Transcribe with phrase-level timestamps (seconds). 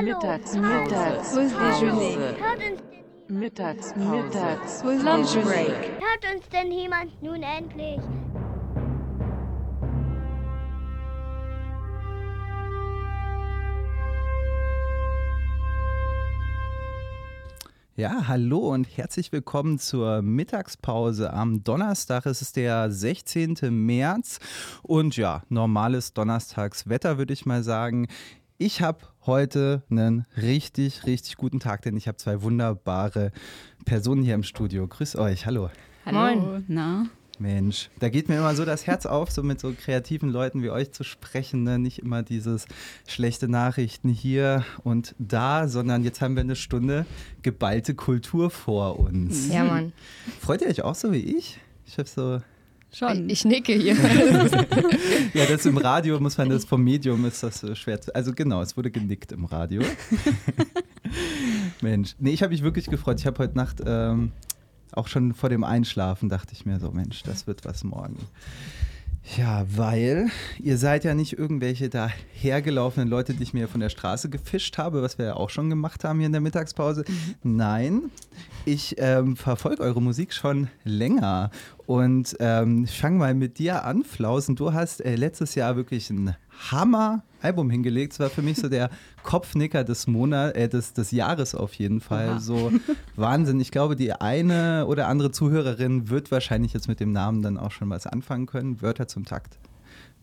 [0.00, 2.34] Mittags, mittags, Déjeuner.
[2.38, 2.80] Hört uns
[3.28, 6.00] denn, Mittags, mittags, Lunch break.
[6.00, 8.00] hört uns denn jemand nun endlich?
[17.94, 22.24] Ja, hallo und herzlich willkommen zur Mittagspause am Donnerstag.
[22.24, 23.58] Es ist der 16.
[23.70, 24.40] März
[24.82, 28.08] und ja, normales Donnerstagswetter würde ich mal sagen.
[28.64, 33.32] Ich habe heute einen richtig, richtig guten Tag, denn ich habe zwei wunderbare
[33.84, 34.86] Personen hier im Studio.
[34.86, 35.68] Grüß euch, hallo.
[36.06, 36.18] Hallo.
[36.20, 36.64] Moin.
[36.68, 37.06] Na?
[37.40, 40.70] Mensch, da geht mir immer so das Herz auf, so mit so kreativen Leuten wie
[40.70, 41.64] euch zu sprechen.
[41.64, 41.80] Ne?
[41.80, 42.66] Nicht immer dieses
[43.08, 47.04] schlechte Nachrichten hier und da, sondern jetzt haben wir eine Stunde
[47.42, 49.52] geballte Kultur vor uns.
[49.52, 49.92] Ja, Mann.
[50.38, 51.58] Freut ihr euch auch so wie ich?
[51.84, 52.40] Ich habe so,
[52.94, 53.28] Schon.
[53.30, 53.94] Ich nicke hier.
[55.34, 58.00] ja, das im Radio muss man das vom Medium ist das so schwer.
[58.00, 59.82] zu- Also genau, es wurde genickt im Radio.
[61.80, 63.18] Mensch, nee, ich habe mich wirklich gefreut.
[63.20, 64.32] Ich habe heute Nacht ähm,
[64.92, 68.16] auch schon vor dem Einschlafen dachte ich mir so, Mensch, das wird was morgen.
[69.36, 74.28] Ja, weil ihr seid ja nicht irgendwelche dahergelaufenen Leute, die ich mir von der Straße
[74.28, 77.04] gefischt habe, was wir ja auch schon gemacht haben hier in der Mittagspause.
[77.42, 78.10] Nein,
[78.64, 81.50] ich ähm, verfolge eure Musik schon länger
[81.86, 84.56] und ähm, ich fange mal mit dir an, Flausen.
[84.56, 86.34] Du hast äh, letztes Jahr wirklich ein
[86.70, 88.12] Hammer-Album hingelegt.
[88.14, 88.90] Es war für mich so der
[89.22, 92.30] Kopfnicker des Monats, äh, des, des Jahres auf jeden Fall.
[92.30, 92.40] Oha.
[92.40, 92.72] So
[93.16, 93.60] Wahnsinn.
[93.60, 97.72] Ich glaube, die eine oder andere Zuhörerin wird wahrscheinlich jetzt mit dem Namen dann auch
[97.72, 98.80] schon was anfangen können.
[98.82, 99.58] Wörter zum Takt.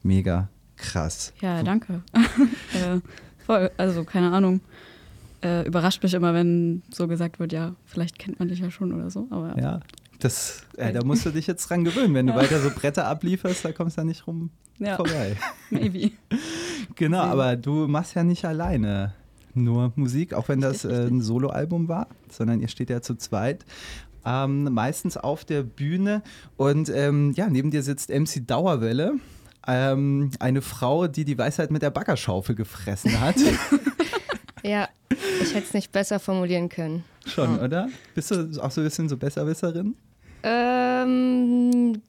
[0.03, 1.33] Mega krass.
[1.41, 2.01] Ja, danke.
[2.73, 2.99] äh,
[3.45, 4.61] voll, also keine Ahnung.
[5.41, 8.93] Äh, überrascht mich immer, wenn so gesagt wird, ja, vielleicht kennt man dich ja schon
[8.93, 9.27] oder so.
[9.29, 9.79] Aber Ja.
[10.19, 12.13] Das, äh, da musst du dich jetzt dran gewöhnen.
[12.13, 14.95] Wenn du weiter so Bretter ablieferst, da kommst du da nicht rum Ja.
[14.97, 15.37] vorbei.
[15.69, 16.11] maybe.
[16.95, 19.13] Genau, aber du machst ja nicht alleine
[19.53, 23.65] nur Musik, auch wenn das äh, ein Soloalbum war, sondern ihr steht ja zu zweit.
[24.25, 26.21] Ähm, meistens auf der Bühne
[26.57, 29.13] und ähm, ja, neben dir sitzt MC Dauerwelle,
[29.65, 33.35] ähm, eine Frau, die die Weisheit mit der Baggerschaufel gefressen hat.
[34.63, 34.89] ja,
[35.41, 37.05] ich hätte es nicht besser formulieren können.
[37.25, 37.87] Schon, oder?
[38.13, 39.95] Bist du auch so ein bisschen so Besserwisserin?
[40.43, 42.01] Ähm,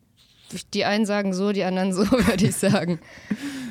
[0.74, 2.98] die einen sagen so, die anderen so, würde ich sagen.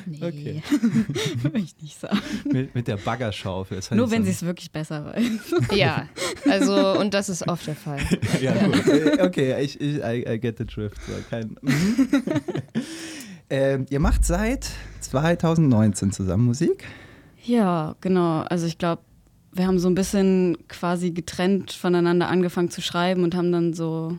[0.06, 0.62] Nee, Okay.
[1.42, 2.18] würde ich nicht sagen.
[2.50, 3.76] Mit, mit der Baggerschaufel.
[3.76, 5.22] Das Nur wenn sie es wirklich besser weiß.
[5.76, 6.08] Ja,
[6.48, 8.00] also, und das ist oft der Fall.
[8.40, 8.86] Ja, gut.
[8.86, 10.96] Äh, Okay, ich, ich I, I get the drift.
[11.06, 11.54] So, kein,
[13.50, 14.68] ähm, ihr macht seit
[15.00, 16.84] 2019 zusammen Musik.
[17.44, 18.40] Ja, genau.
[18.42, 19.02] Also ich glaube,
[19.52, 24.18] wir haben so ein bisschen quasi getrennt voneinander angefangen zu schreiben und haben dann so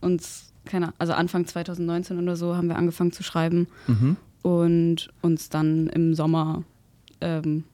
[0.00, 4.16] uns, keine Ahnung, also Anfang 2019 oder so haben wir angefangen zu schreiben Mhm.
[4.42, 6.64] und uns dann im Sommer
[7.20, 7.64] ähm,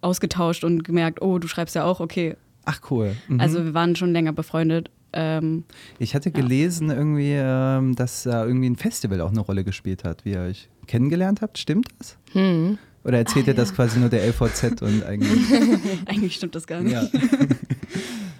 [0.00, 2.36] ausgetauscht und gemerkt, oh, du schreibst ja auch, okay.
[2.64, 3.16] Ach cool.
[3.28, 3.40] Mhm.
[3.40, 4.90] Also wir waren schon länger befreundet.
[5.12, 5.64] Ähm,
[5.98, 6.34] ich hatte ja.
[6.38, 10.40] gelesen irgendwie, ähm, dass da irgendwie ein Festival auch eine Rolle gespielt hat, wie ihr
[10.40, 11.56] euch kennengelernt habt.
[11.58, 12.18] Stimmt das?
[12.32, 12.78] Hm.
[13.04, 15.40] Oder erzählt ihr das quasi nur der LVZ und eigentlich?
[16.06, 16.92] eigentlich stimmt das gar nicht.
[16.92, 17.08] ja.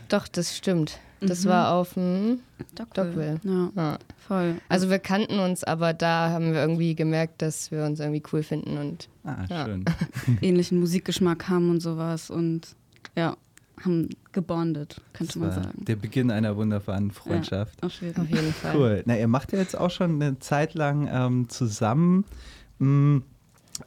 [0.09, 0.99] Doch, das stimmt.
[1.21, 1.49] Das Mhm.
[1.49, 2.41] war auf dem
[2.75, 3.41] Dockville.
[3.43, 3.99] Ja, Ja.
[4.27, 4.55] voll.
[4.69, 8.43] Also wir kannten uns, aber da haben wir irgendwie gemerkt, dass wir uns irgendwie cool
[8.43, 9.65] finden und Ah, Ja.
[9.67, 9.85] schön.
[10.41, 12.69] ähnlichen Musikgeschmack haben und sowas und
[13.17, 13.37] ja,
[13.85, 15.85] haben gebondet, könnte Das man war sagen.
[15.85, 17.83] der Beginn einer wunderbaren Freundschaft.
[17.83, 18.77] Auf jeden auf jeden Fall.
[18.77, 19.03] Cool.
[19.07, 22.25] Na, ihr macht ja jetzt auch schon eine Zeit lang ähm, zusammen.
[22.79, 23.21] Mm, äh,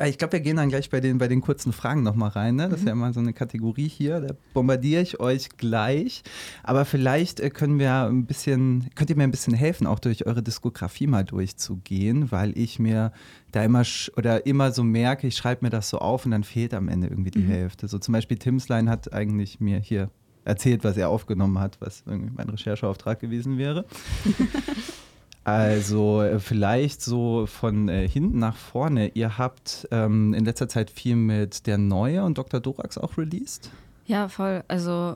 [0.05, 2.55] Ich glaube, wir gehen dann gleich bei den, bei den kurzen Fragen nochmal rein.
[2.55, 2.69] Ne?
[2.69, 4.21] Das ist ja immer so eine Kategorie hier.
[4.21, 6.23] Da bombardiere ich euch gleich.
[6.63, 10.25] Aber vielleicht äh, können wir ein bisschen, könnt ihr mir ein bisschen helfen, auch durch
[10.25, 13.11] eure Diskografie mal durchzugehen, weil ich mir
[13.51, 13.83] da immer
[14.15, 17.07] oder immer so merke, ich schreibe mir das so auf und dann fehlt am Ende
[17.07, 17.87] irgendwie die Hälfte.
[17.87, 20.09] So zum Beispiel Timsline hat eigentlich mir hier
[20.45, 23.85] erzählt, was er aufgenommen hat, was irgendwie mein Rechercheauftrag gewesen wäre.
[25.43, 29.09] Also äh, vielleicht so von äh, hinten nach vorne.
[29.15, 32.59] Ihr habt ähm, in letzter Zeit viel mit der Neue und Dr.
[32.59, 33.71] Dorax auch released.
[34.05, 34.63] Ja, voll.
[34.67, 35.15] Also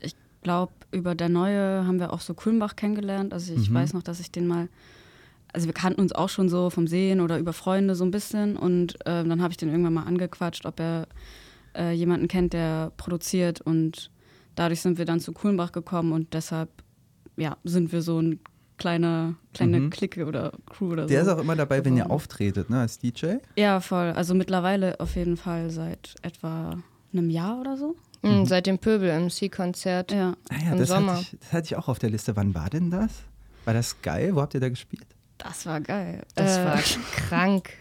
[0.00, 3.32] ich glaube, über der Neue haben wir auch so Kulmbach kennengelernt.
[3.32, 3.74] Also ich Mhm.
[3.74, 4.68] weiß noch, dass ich den mal,
[5.52, 8.56] also wir kannten uns auch schon so vom Sehen oder über Freunde so ein bisschen.
[8.56, 11.08] Und ähm, dann habe ich den irgendwann mal angequatscht, ob er
[11.76, 13.60] äh, jemanden kennt, der produziert.
[13.60, 14.12] Und
[14.54, 16.68] dadurch sind wir dann zu Kulmbach gekommen und deshalb,
[17.36, 18.38] ja, sind wir so ein
[18.84, 19.88] kleiner, kleine Mhm.
[19.90, 21.30] Clique oder Crew oder Der so.
[21.30, 22.14] ist auch immer dabei, wenn ihr geworden.
[22.16, 23.36] auftretet, ne, als DJ.
[23.56, 24.12] Ja, voll.
[24.14, 26.76] Also mittlerweile auf jeden Fall seit etwa
[27.14, 27.96] einem Jahr oder so.
[28.20, 30.34] Mhm, seit dem Pöbel-MC-Konzert Ja.
[30.50, 31.12] Ah ja, im das Sommer.
[31.14, 32.36] hatte, ich, das hatte ich auch auf der Liste.
[32.36, 33.10] Wann war denn das?
[33.64, 34.34] War das geil?
[34.34, 35.06] Wo habt ihr da gespielt?
[35.38, 36.22] Das war geil.
[36.34, 36.78] Das Äh, war
[37.16, 37.70] krank.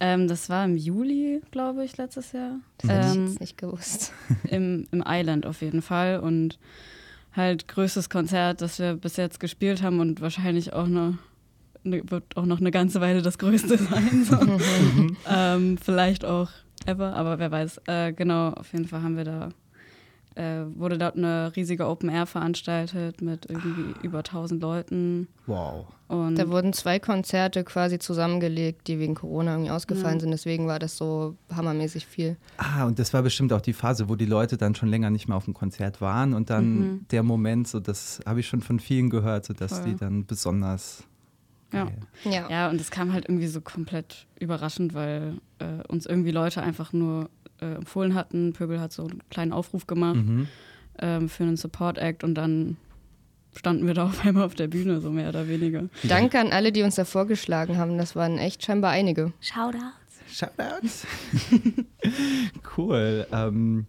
[0.00, 2.56] Ähm, das war im Juli, glaube ich, letztes Jahr.
[2.78, 4.12] Das hätte ich Ähm, jetzt nicht gewusst.
[4.50, 6.18] im, Im Island auf jeden Fall.
[6.18, 6.58] Und
[7.34, 11.14] halt größtes Konzert, das wir bis jetzt gespielt haben und wahrscheinlich auch noch
[11.84, 14.24] ne, wird auch noch eine ganze Weile das größte sein.
[14.24, 14.38] So.
[15.28, 16.50] ähm, vielleicht auch
[16.86, 17.80] ever, aber wer weiß.
[17.86, 19.48] Äh, genau, auf jeden Fall haben wir da,
[20.36, 25.28] äh, wurde dort eine riesige Open Air veranstaltet mit irgendwie über 1000 Leuten.
[25.46, 25.86] Wow.
[26.08, 30.20] Und Da wurden zwei Konzerte quasi zusammengelegt, die wegen Corona irgendwie ausgefallen Ja.
[30.20, 30.30] sind.
[30.32, 32.36] Deswegen war das so hammermäßig viel.
[32.56, 35.28] Ah, und das war bestimmt auch die Phase, wo die Leute dann schon länger nicht
[35.28, 37.06] mehr auf dem Konzert waren und dann Mhm.
[37.10, 39.90] der Moment, so das habe ich schon von vielen gehört, so dass Voll.
[39.92, 41.04] die dann besonders
[41.72, 41.88] Ja.
[42.24, 42.48] Ja.
[42.50, 46.92] Ja, und es kam halt irgendwie so komplett überraschend, weil äh, uns irgendwie Leute einfach
[46.92, 47.28] nur
[47.60, 48.52] äh, empfohlen hatten.
[48.52, 50.48] Pöbel hat so einen kleinen Aufruf gemacht Mhm.
[50.98, 52.76] ähm, für einen Support-Act und dann
[53.56, 55.88] standen wir da auf einmal auf der Bühne, so mehr oder weniger.
[56.02, 57.98] Danke an alle, die uns da vorgeschlagen haben.
[57.98, 59.32] Das waren echt scheinbar einige.
[59.40, 59.82] Shoutouts.
[60.28, 61.06] Shoutouts.
[62.76, 63.26] cool.
[63.32, 63.86] Ähm,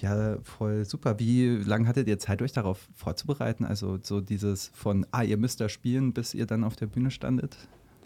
[0.00, 1.18] ja, voll super.
[1.18, 3.64] Wie lange hattet ihr Zeit, euch darauf vorzubereiten?
[3.64, 7.10] Also so dieses von, ah, ihr müsst da spielen, bis ihr dann auf der Bühne
[7.10, 7.56] standet?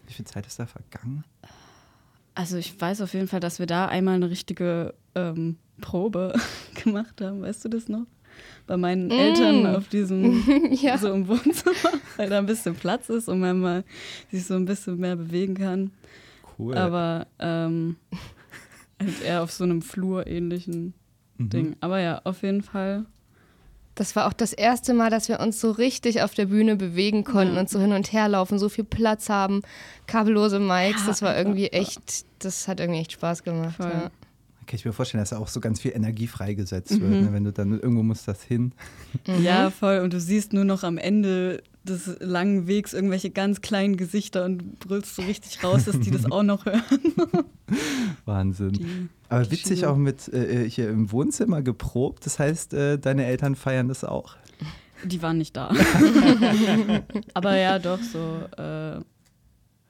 [0.06, 1.24] Wie viel Zeit ist da vergangen?
[2.38, 6.34] Also ich weiß auf jeden Fall, dass wir da einmal eine richtige ähm, Probe
[6.84, 8.06] gemacht haben, weißt du das noch?
[8.68, 10.96] Bei meinen Eltern auf diesem, Ja.
[10.98, 11.74] so im Wohnzimmer,
[12.16, 13.84] weil da ein bisschen Platz ist und man mal
[14.30, 15.90] sich so ein bisschen mehr bewegen kann.
[16.56, 16.76] Cool.
[16.76, 17.96] Aber ähm,
[19.02, 20.94] halt eher auf so einem Flur-ähnlichen
[21.38, 21.50] Mhm.
[21.50, 21.76] Ding.
[21.80, 23.06] Aber ja, auf jeden Fall.
[23.98, 27.24] Das war auch das erste Mal, dass wir uns so richtig auf der Bühne bewegen
[27.24, 29.62] konnten und so hin und her laufen, so viel Platz haben,
[30.06, 31.00] kabellose Mics.
[31.00, 33.74] Ja, das war irgendwie echt, das hat irgendwie echt Spaß gemacht.
[33.76, 33.90] Voll.
[33.92, 34.10] Ja.
[34.66, 37.00] Kann ich mir vorstellen, dass da auch so ganz viel Energie freigesetzt Mhm.
[37.00, 37.32] wird, ne?
[37.32, 38.70] wenn du dann irgendwo muss das hin.
[39.42, 39.98] Ja, voll.
[39.98, 44.78] Und du siehst nur noch am Ende des langen Wegs irgendwelche ganz kleinen Gesichter und
[44.80, 46.82] brüllst so richtig raus, dass die das auch noch hören.
[48.24, 48.72] Wahnsinn.
[48.72, 49.90] Die- Aber witzig Schiene.
[49.90, 52.24] auch mit äh, hier im Wohnzimmer geprobt.
[52.26, 54.36] Das heißt, äh, deine Eltern feiern das auch.
[55.04, 55.70] Die waren nicht da.
[57.34, 58.40] Aber ja, doch, so.
[58.56, 59.00] Äh,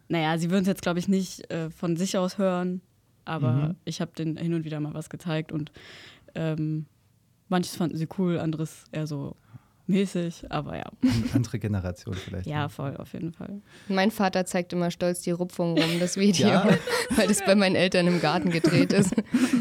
[0.09, 2.81] naja, sie würden es jetzt, glaube ich, nicht äh, von sich aus hören.
[3.25, 3.75] Aber Mhm.
[3.85, 5.71] ich habe denen hin und wieder mal was gezeigt und
[6.35, 6.87] ähm,
[7.49, 9.37] manches fanden sie cool, anderes eher so
[9.89, 10.45] mäßig.
[10.51, 10.85] Aber ja,
[11.35, 12.47] Andere Generation vielleicht.
[12.47, 12.69] ja, ne?
[12.69, 13.61] voll, auf jeden Fall.
[13.89, 16.69] Mein Vater zeigt immer stolz die Rupfung rum, das Video, Ja?
[17.17, 19.15] weil das bei meinen Eltern im Garten gedreht ist.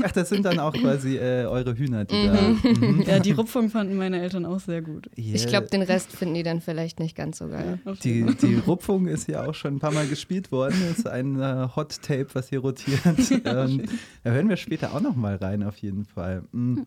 [0.03, 2.59] Ach, das sind dann auch quasi äh, eure Hühner, die Mhm.
[2.61, 2.69] da.
[2.87, 3.01] Mhm.
[3.07, 5.09] Ja, die Rupfung fanden meine Eltern auch sehr gut.
[5.15, 5.49] Ich Yeah.
[5.49, 7.79] glaube, den Rest finden die dann vielleicht nicht ganz so geil.
[8.03, 10.75] Die, die Rupfung ist ja auch schon ein paar Mal gespielt worden.
[10.89, 12.99] Das ist ein äh, Hot Tape, was hier rotiert.
[13.45, 13.83] ähm,
[14.23, 16.43] da hören wir später auch noch mal rein, auf jeden Fall.
[16.51, 16.79] Mm.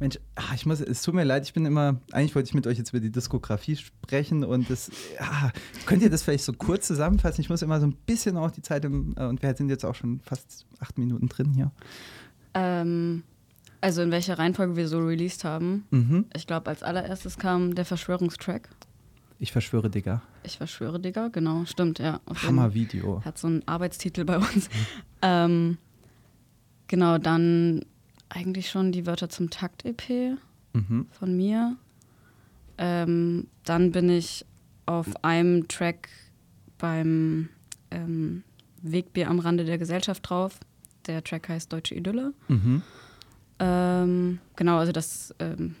[0.00, 2.66] Mensch, ah, ich muss, es tut mir leid, ich bin immer, eigentlich wollte ich mit
[2.66, 5.50] euch jetzt über die Diskografie sprechen und das, ah,
[5.86, 7.40] könnt ihr das vielleicht so kurz zusammenfassen?
[7.40, 9.84] Ich muss immer so ein bisschen auch die Zeit im, äh, und wir sind jetzt
[9.84, 11.70] auch schon fast acht Minuten drin hier.
[12.54, 13.22] Ähm,
[13.80, 15.84] also in welcher Reihenfolge wir so released haben.
[15.90, 16.26] Mhm.
[16.36, 18.68] Ich glaube, als allererstes kam der Verschwörungstrack.
[19.38, 20.22] Ich verschwöre, Digga.
[20.44, 22.20] Ich verschwöre, Digga, genau, stimmt, ja.
[22.26, 23.24] auf jeden- Hammer-Video.
[23.24, 24.68] Hat so einen Arbeitstitel bei uns.
[25.22, 25.78] ähm,
[26.86, 27.84] genau, dann
[28.34, 30.36] eigentlich schon die Wörter zum Takt-EP
[30.74, 31.06] Mhm.
[31.10, 31.76] von mir.
[32.78, 34.46] Ähm, dann bin ich
[34.86, 36.08] auf einem Track
[36.78, 37.50] beim
[37.90, 38.42] ähm,
[38.80, 40.58] Wegbier am Rande der Gesellschaft drauf.
[41.06, 42.32] Der Track heißt Deutsche Idylle.
[42.48, 42.82] Mhm.
[43.58, 45.76] Ähm, genau, also das, ähm,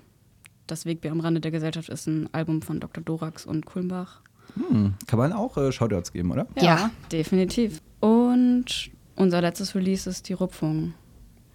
[0.66, 3.02] das Wegbier am Rande der Gesellschaft ist ein Album von Dr.
[3.02, 4.20] Dorax und Kulmbach.
[4.54, 4.94] Hm.
[5.06, 6.46] Kann man auch äh, Shoutouts geben, oder?
[6.60, 6.90] Ja.
[7.10, 7.80] definitiv.
[8.00, 10.92] Und unser letztes Release ist die Rupfung.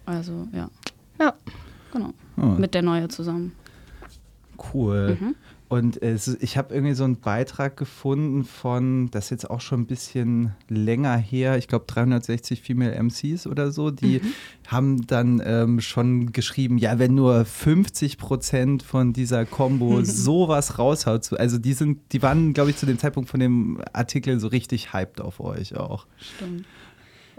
[0.08, 0.70] Also, ja.
[1.20, 1.34] Ja.
[1.92, 2.12] Genau.
[2.36, 3.52] Oh, Mit der Neue zusammen.
[4.74, 5.16] cool.
[5.20, 5.34] Mhm.
[5.70, 9.80] Und es, ich habe irgendwie so einen Beitrag gefunden von, das ist jetzt auch schon
[9.82, 14.22] ein bisschen länger her, ich glaube 360 Female MCs oder so, die
[14.66, 21.24] haben dann ähm, schon geschrieben, ja, wenn nur 50 Prozent von dieser Combo sowas raushaut,
[21.24, 24.48] so- also die sind, die waren, glaube ich, zu dem Zeitpunkt von dem Artikel so
[24.48, 26.06] richtig hyped auf euch auch.
[26.16, 26.64] Stimmt.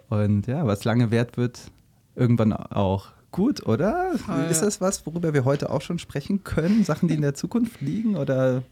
[0.09, 1.71] Und ja, was lange wert wird,
[2.19, 3.07] irgendwann auch.
[3.31, 4.17] Gut, oder?
[4.17, 4.45] Voll.
[4.49, 6.83] Ist das was, worüber wir heute auch schon sprechen können?
[6.83, 8.17] Sachen, die in der Zukunft liegen?
[8.17, 8.63] Oder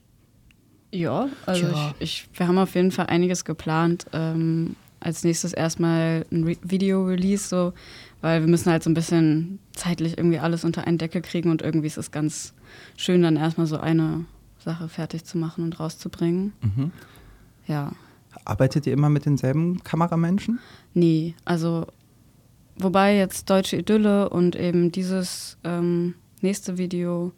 [0.91, 1.95] Ja, also Tja.
[1.99, 4.05] Ich, ich, wir haben auf jeden Fall einiges geplant.
[4.13, 7.73] Ähm, als nächstes erstmal ein Re Video-Release, so,
[8.21, 11.61] weil wir müssen halt so ein bisschen zeitlich irgendwie alles unter einen Deckel kriegen und
[11.61, 12.53] irgendwie ist es ganz
[12.95, 14.25] schön, dann erstmal so eine
[14.57, 16.53] Sache fertig zu machen und rauszubringen.
[16.61, 16.91] Mhm.
[17.67, 17.91] Ja,
[18.43, 20.59] arbeitet ihr immer mit denselben Kameramenschen?
[20.93, 21.85] nee, also
[22.79, 27.31] wobei jetzt Deutsche Idylle und eben dieses ähm, nächste Video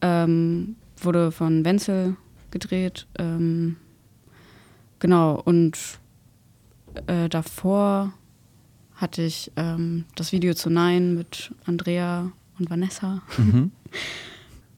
[0.00, 2.16] ähm, wurde von Wenzel
[2.50, 3.06] gedreht.
[3.18, 3.76] Ähm,
[4.98, 5.78] genau, und
[7.06, 8.12] äh, davor
[8.94, 13.22] hatte ich ähm, das Video zu Nein mit Andrea und Vanessa.
[13.36, 13.70] Mhm.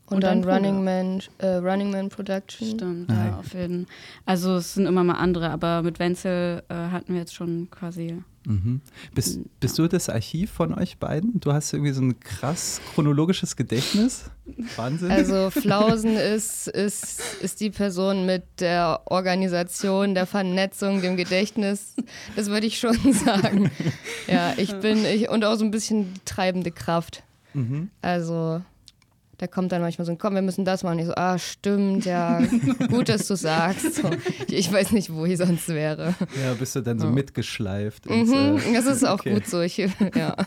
[0.07, 0.57] Und, Und dann Bruder.
[0.57, 2.69] Running Man, äh, Running Man Production.
[2.69, 3.27] Stimmt, Ah, ja.
[3.27, 3.87] ja, auf jeden
[4.27, 8.21] Also es sind immer mal andere, aber mit Wenzel äh, hatten wir jetzt schon quasi.
[8.47, 8.81] Mhm.
[9.15, 11.41] Bist, bist du das Archiv von euch beiden?
[11.41, 14.25] Du hast irgendwie so ein krass chronologisches Gedächtnis.
[14.77, 15.11] Wahnsinn.
[15.11, 21.95] Also Flausen ist, ist, ist die Person mit der Organisation, der Vernetzung, dem Gedächtnis.
[22.35, 23.71] Das würde ich schon sagen.
[24.27, 27.23] Ja, ich bin ich und auch so ein bisschen die treibende Kraft.
[27.55, 27.91] mhm.
[28.01, 28.63] Also
[29.41, 30.99] da kommt dann manchmal so, komm, wir müssen das machen.
[30.99, 32.43] Ich so, ah, stimmt, ja,
[32.91, 33.95] gut, dass du sagst.
[33.95, 34.11] So,
[34.49, 36.15] ich, ich weiß nicht, wo ich sonst wäre.
[36.45, 37.13] Ja, bist du dann so Ja.
[37.13, 38.07] mitgeschleift.
[38.07, 39.33] ins, Mhm, äh, das ist auch okay.
[39.33, 39.63] gut so.
[39.63, 40.37] Ich, ja.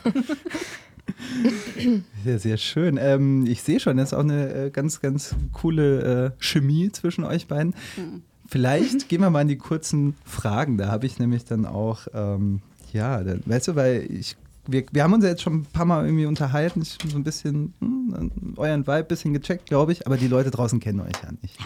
[2.23, 2.97] Sehr, sehr schön.
[3.01, 7.23] Ähm, ich sehe schon, das ist auch eine äh, ganz, ganz coole äh, Chemie zwischen
[7.23, 7.73] euch beiden.
[8.47, 10.77] Vielleicht gehen wir mal in die kurzen Fragen.
[10.77, 12.61] Da habe ich nämlich dann auch, ähm,
[12.93, 14.35] ja, dann, weißt du, weil ich,
[14.67, 17.23] wir, wir haben uns ja jetzt schon ein paar Mal irgendwie unterhalten, ich so ein
[17.23, 21.21] bisschen hm, euren Vibe ein bisschen gecheckt, glaube ich, aber die Leute draußen kennen euch
[21.23, 21.57] ja nicht.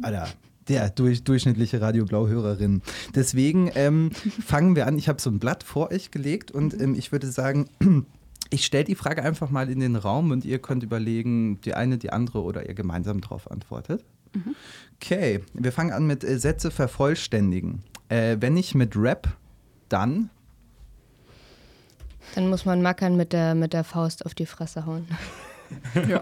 [0.00, 0.28] Alter,
[0.68, 2.82] der durch, durchschnittliche Radio Blau-Hörerin.
[3.14, 4.10] Deswegen ähm,
[4.44, 4.96] fangen wir an.
[4.98, 7.68] Ich habe so ein Blatt vor euch gelegt und ähm, ich würde sagen,
[8.50, 11.98] ich stelle die Frage einfach mal in den Raum und ihr könnt überlegen, die eine,
[11.98, 14.04] die andere oder ihr gemeinsam darauf antwortet.
[14.96, 17.82] Okay, wir fangen an mit äh, Sätze vervollständigen.
[18.08, 19.36] Äh, wenn nicht mit Rap,
[19.88, 20.30] dann
[22.34, 25.06] Dann muss man Mackern mit der, mit der Faust auf die Fresse hauen.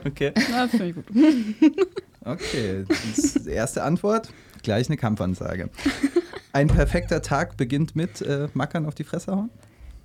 [0.05, 0.33] Okay.
[0.49, 1.07] Ja, finde ich gut.
[2.25, 4.29] Okay, das ist die erste Antwort.
[4.63, 5.71] Gleich eine Kampfansage.
[6.53, 9.51] Ein perfekter Tag beginnt mit äh, Mackern auf die Fresse hauen?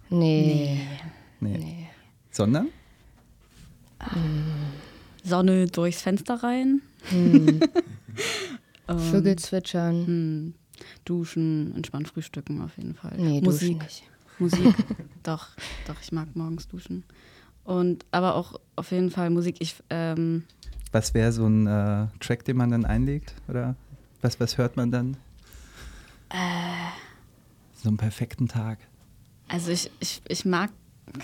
[0.09, 0.79] Nee.
[1.41, 1.57] Nee.
[1.57, 1.87] nee.
[2.31, 2.69] Sondern?
[5.23, 6.81] Sonne durchs Fenster rein.
[7.09, 7.59] Hm.
[8.87, 10.05] Ähm, Vögel zwitschern.
[10.05, 10.53] hm,
[11.05, 13.13] duschen, entspannt frühstücken auf jeden Fall.
[13.17, 13.79] Nee, Musik.
[13.79, 14.03] duschen nicht.
[14.39, 14.75] Musik.
[15.23, 15.49] doch,
[15.87, 17.03] doch, ich mag morgens duschen.
[17.63, 19.57] Und aber auch auf jeden Fall Musik.
[19.59, 20.43] Ich, ähm,
[20.91, 23.33] Was wäre so ein äh, Track, den man dann einlegt?
[23.47, 23.75] Oder
[24.21, 25.17] was, was hört man dann?
[27.81, 28.79] So einen perfekten Tag.
[29.47, 30.71] also ich, ich, ich mag,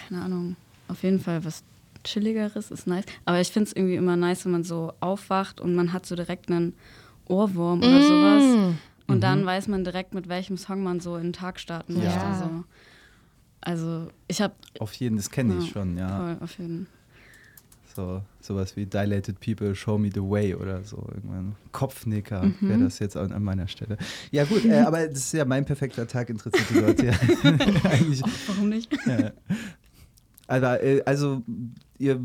[0.08, 0.56] keine Ahnung,
[0.88, 1.64] auf jeden Fall was
[2.04, 3.06] Chilligeres ist nice.
[3.26, 6.16] Aber ich finde es irgendwie immer nice, wenn man so aufwacht und man hat so
[6.16, 6.74] direkt einen
[7.28, 8.76] Ohrwurm oder sowas.
[9.08, 12.10] Und dann weiß man direkt, mit welchem Song man so in den Tag starten möchte.
[12.10, 12.40] Ja.
[12.40, 12.64] So.
[13.62, 16.18] Also ich habe Auf jeden, das kenne ich Ja, schon, ja.
[16.18, 16.88] voll auf jeden
[17.96, 20.98] So, sowas wie Dilated People, Show Me the Way oder so.
[21.14, 21.56] Irgendwann.
[21.72, 23.98] Kopfnicker wäre das jetzt an, an meiner Stelle.
[24.32, 27.14] Ja, gut, äh, aber das ist ja mein perfekter Tag, interessiert die Leute ja
[27.84, 28.22] eigentlich.
[28.48, 28.92] Warum nicht?
[29.06, 29.32] Ja.
[30.48, 31.44] Aber, äh, also,
[31.98, 32.20] ihr,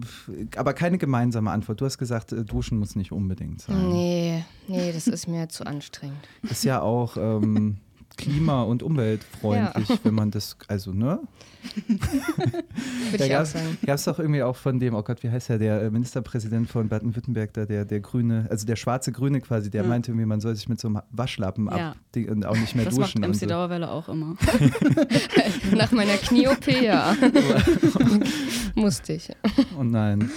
[0.56, 1.80] aber keine gemeinsame Antwort.
[1.80, 3.88] Du hast gesagt, äh, duschen muss nicht unbedingt sein.
[3.88, 6.16] Nee, nee, das ist mir zu anstrengend.
[6.42, 7.76] Ist ja auch ähm,
[8.16, 11.20] klima- und umweltfreundlich, wenn man das, also, ne?
[13.18, 13.42] Da gab
[13.96, 16.88] es doch irgendwie auch von dem, oh Gott, wie heißt der, der äh, Ministerpräsident von
[16.88, 19.88] Baden-Württemberg, da, der, der Grüne, also der schwarze Grüne quasi, der Ja.
[19.88, 21.90] meinte irgendwie, man soll sich mit so einem Waschlappen Ja.
[21.90, 23.24] ab und auch nicht mehr Das macht duschen.
[23.24, 23.46] und MC so.
[23.46, 24.36] Dauerwelle auch immer.
[25.74, 27.14] Nach meiner Knie-OP, ja.
[28.74, 29.30] Musste ich.
[29.78, 30.30] Oh nein.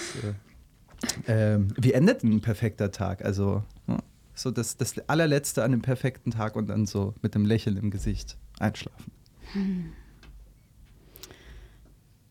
[1.02, 3.24] Das, äh, ähm, wie endet ein perfekter Tag?
[3.24, 3.98] Also, ja,
[4.42, 7.92] so das, das allerletzte an einem perfekten Tag und dann so mit einem Lächeln im
[7.92, 9.12] Gesicht einschlafen.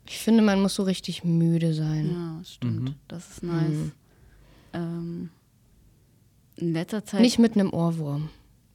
[0.07, 2.11] Ich finde, man muss so richtig müde sein.
[2.11, 2.81] Ja, stimmt.
[2.91, 2.95] Mhm.
[3.09, 3.71] Das ist nice.
[3.71, 3.93] Mhm.
[4.73, 5.31] Ähm,
[6.57, 7.21] in letzter Zeit.
[7.21, 8.31] Nicht mit einem Ohrwurm.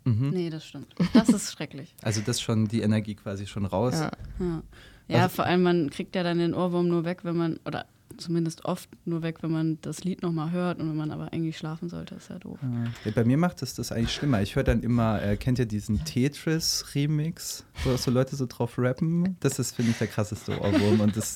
[0.06, 0.30] Mhm.
[0.32, 0.94] Nee, das stimmt.
[1.14, 1.96] Das ist schrecklich.
[2.04, 3.94] Also das schon die Energie quasi schon raus.
[3.96, 4.12] Ja.
[4.40, 4.64] Ja.
[5.08, 7.86] ja, Also- vor allem, man kriegt ja dann den Ohrwurm nur weg, wenn man, oder
[8.18, 11.58] zumindest oft nur weg, wenn man das Lied nochmal hört und wenn man aber eigentlich
[11.58, 12.60] schlafen sollte, ist ja doof.
[13.06, 14.42] Ja, bei mir macht es das eigentlich schlimmer.
[14.42, 19.38] Ich höre dann immer, äh, kennt ihr diesen Tetris-Remix, wo so Leute so drauf rappen?
[19.40, 21.36] Das ist, finde ich, der krasseste Ohrwurm und das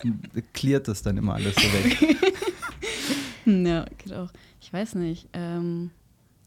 [0.53, 2.17] klärt das dann immer alles so weg.
[3.47, 4.29] Ja, geht auch.
[4.59, 5.29] Ich weiß nicht.
[5.31, 5.91] Ähm,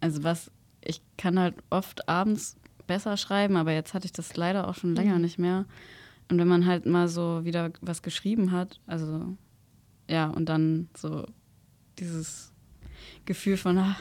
[0.00, 0.50] also was,
[0.84, 2.56] ich kann halt oft abends
[2.86, 5.64] besser schreiben, aber jetzt hatte ich das leider auch schon länger nicht mehr.
[6.30, 9.36] Und wenn man halt mal so wieder was geschrieben hat, also
[10.10, 11.26] ja, und dann so
[11.98, 12.52] dieses
[13.26, 13.96] Gefühl von, ah,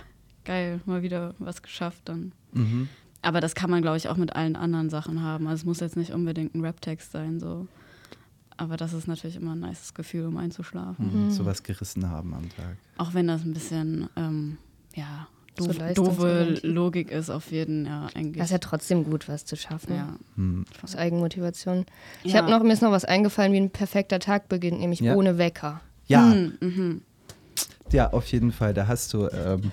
[0.46, 2.32] geil, mal wieder was geschafft, dann.
[2.54, 2.88] Mhm.
[3.22, 5.48] Aber das kann man, glaube ich, auch mit allen anderen Sachen haben.
[5.48, 7.68] Also es muss jetzt nicht unbedingt ein Rap-Text sein, so.
[8.58, 11.26] Aber das ist natürlich immer ein nices Gefühl, um einzuschlafen.
[11.28, 11.32] Mhm.
[11.32, 12.78] Sowas gerissen haben am Tag.
[12.98, 14.58] Auch wenn das ein bisschen, ähm,
[14.96, 16.64] ja, So doof, doofe leistungsorientiert.
[16.64, 18.38] Logik ist auf jeden, ja, eigentlich.
[18.38, 19.96] Das ist ja trotzdem gut, was zu schaffen.
[19.96, 20.16] ja.
[20.36, 20.66] Hm.
[20.82, 21.86] Aus Eigenmotivation.
[22.24, 22.40] Ich Ja.
[22.42, 25.16] habe noch, mir ist noch was eingefallen, wie ein perfekter Tag beginnt, nämlich Ja.
[25.16, 25.82] ohne Wecker.
[26.10, 27.02] Ja, Hm, mhm.
[27.92, 28.74] ja, auf jeden Fall.
[28.74, 29.72] Da hast du, ähm,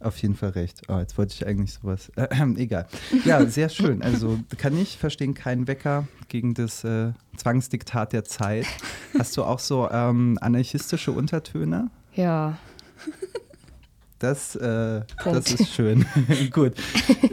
[0.00, 0.82] auf jeden Fall recht.
[0.88, 2.10] Oh, jetzt wollte ich eigentlich sowas.
[2.16, 2.86] Äh, egal.
[3.24, 4.02] Ja, sehr schön.
[4.02, 8.66] Also kann ich verstehen, kein Wecker gegen das äh, Zwangsdiktat der Zeit.
[9.18, 11.90] Hast du auch so ähm, anarchistische Untertöne?
[12.14, 12.56] Ja.
[14.18, 16.06] Das, äh, das ist schön.
[16.52, 16.74] Gut.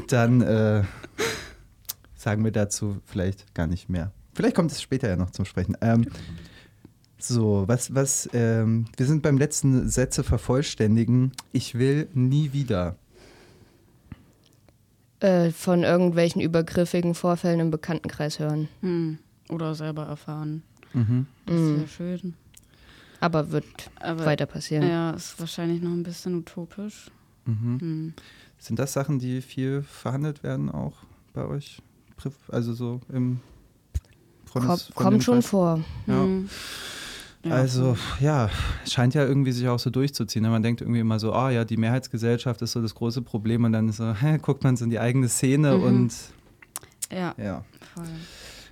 [0.08, 0.84] Dann äh,
[2.16, 4.12] sagen wir dazu vielleicht gar nicht mehr.
[4.34, 5.78] Vielleicht kommt es später ja noch zum Sprechen.
[5.82, 6.08] Ähm,
[7.20, 11.32] so, was, was, ähm, wir sind beim letzten Sätze vervollständigen.
[11.52, 12.96] Ich will nie wieder.
[15.20, 18.70] Äh, von irgendwelchen übergriffigen Vorfällen im Bekanntenkreis hören.
[18.82, 19.18] Hm.
[19.50, 20.64] Oder selber erfahren.
[20.94, 21.26] Mhm.
[21.46, 21.82] Das ist Mhm.
[21.82, 22.34] ja schön.
[23.20, 23.66] Aber wird
[24.00, 24.88] Aber weiter passieren.
[24.88, 27.12] ja, ist wahrscheinlich noch ein bisschen utopisch.
[27.46, 27.80] Mhm.
[27.82, 28.14] Hm.
[28.60, 30.94] Sind das Sachen, die viel verhandelt werden auch
[31.34, 31.82] bei euch?
[32.50, 33.40] Also so im
[34.46, 35.84] Freundes- Kommt, kommt schon vor.
[36.08, 36.26] Ja.
[37.44, 37.52] Hm.
[37.52, 38.50] Ja, Also ja,
[38.84, 40.44] es scheint ja irgendwie sich auch so durchzuziehen.
[40.44, 40.50] ne?
[40.50, 43.72] Man denkt irgendwie immer so, ah ja, die Mehrheitsgesellschaft ist so das große Problem und
[43.74, 45.84] dann so, hä, guckt man so in die eigene Szene Mhm.
[45.84, 46.14] und
[47.12, 47.64] Ja, ja,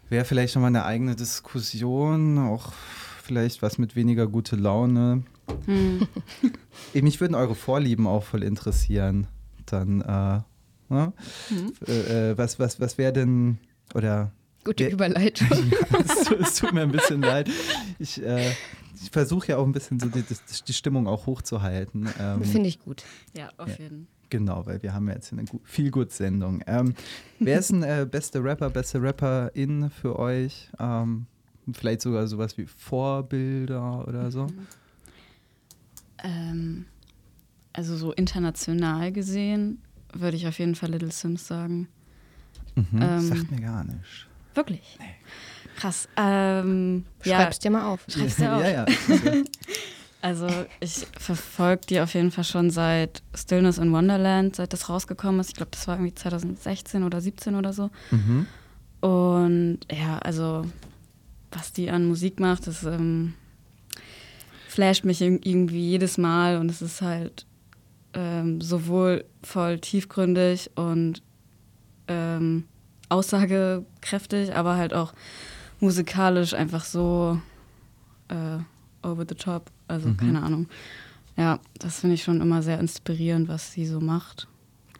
[0.10, 2.74] wäre vielleicht nochmal eine eigene Diskussion, auch
[3.24, 5.24] vielleicht was mit weniger gute Laune.
[5.66, 6.08] Hm.
[6.94, 9.28] Mich würden eure Vorlieben auch voll interessieren.
[9.66, 10.40] Dann, äh,
[10.94, 11.14] ne?
[11.50, 11.74] Mhm.
[11.88, 13.58] äh, äh, was, was, was wäre denn,
[13.94, 14.32] oder
[14.68, 14.90] Gute Ja.
[14.92, 15.48] Überleitung.
[16.06, 17.50] es, tut- es tut mir ein bisschen leid.
[18.00, 18.52] Ich, äh,
[19.02, 20.36] ich versuche ja auch ein bisschen so die, die,
[20.68, 22.08] die Stimmung auch hochzuhalten.
[22.20, 23.04] Ähm, Finde ich gut.
[23.36, 23.84] Ja, auf Ja.
[23.86, 26.62] jeden Genau, weil wir haben ja jetzt eine viel gut Sendung.
[26.68, 26.94] Ähm,
[27.40, 30.70] wer ist ein äh, beste Rapper, beste Rapperin für euch?
[30.80, 31.28] Ähm,
[31.72, 34.48] vielleicht sogar sowas wie Vorbilder oder so?
[36.24, 36.86] Ähm,
[37.74, 39.82] also so international gesehen
[40.14, 41.88] würde ich auf jeden Fall Little Sims sagen.
[42.76, 43.00] Mhm.
[43.02, 44.28] Ähm, Sagt mir gar nicht.
[44.58, 44.98] Wirklich?
[45.78, 46.10] Krass.
[46.18, 48.02] Ähm, ja, Schreib's dir mal auf.
[48.10, 48.62] schreib's dir auf.
[48.64, 48.86] ja, ja.
[50.20, 50.48] Also
[50.80, 55.50] ich verfolge die auf jeden Fall schon seit Stillness in Wonderland, seit das rausgekommen ist.
[55.50, 57.92] Ich glaube, das war irgendwie 2016 oder 17 oder so.
[58.10, 58.48] mhm.
[59.00, 60.66] Und ja, also
[61.52, 63.36] was die an Musik macht, das ähm,
[64.68, 67.46] flasht mich irg- irgendwie jedes Mal und es ist halt
[68.14, 71.22] ähm, sowohl voll tiefgründig und
[72.08, 72.66] ähm,
[73.10, 75.14] aussagekräftig, aber halt auch
[75.80, 77.40] musikalisch einfach so
[78.30, 79.70] äh, over the top.
[79.88, 80.18] Also Mhm.
[80.18, 80.68] keine Ahnung.
[81.38, 84.48] Ja, das finde ich schon immer sehr inspirierend, was sie so macht.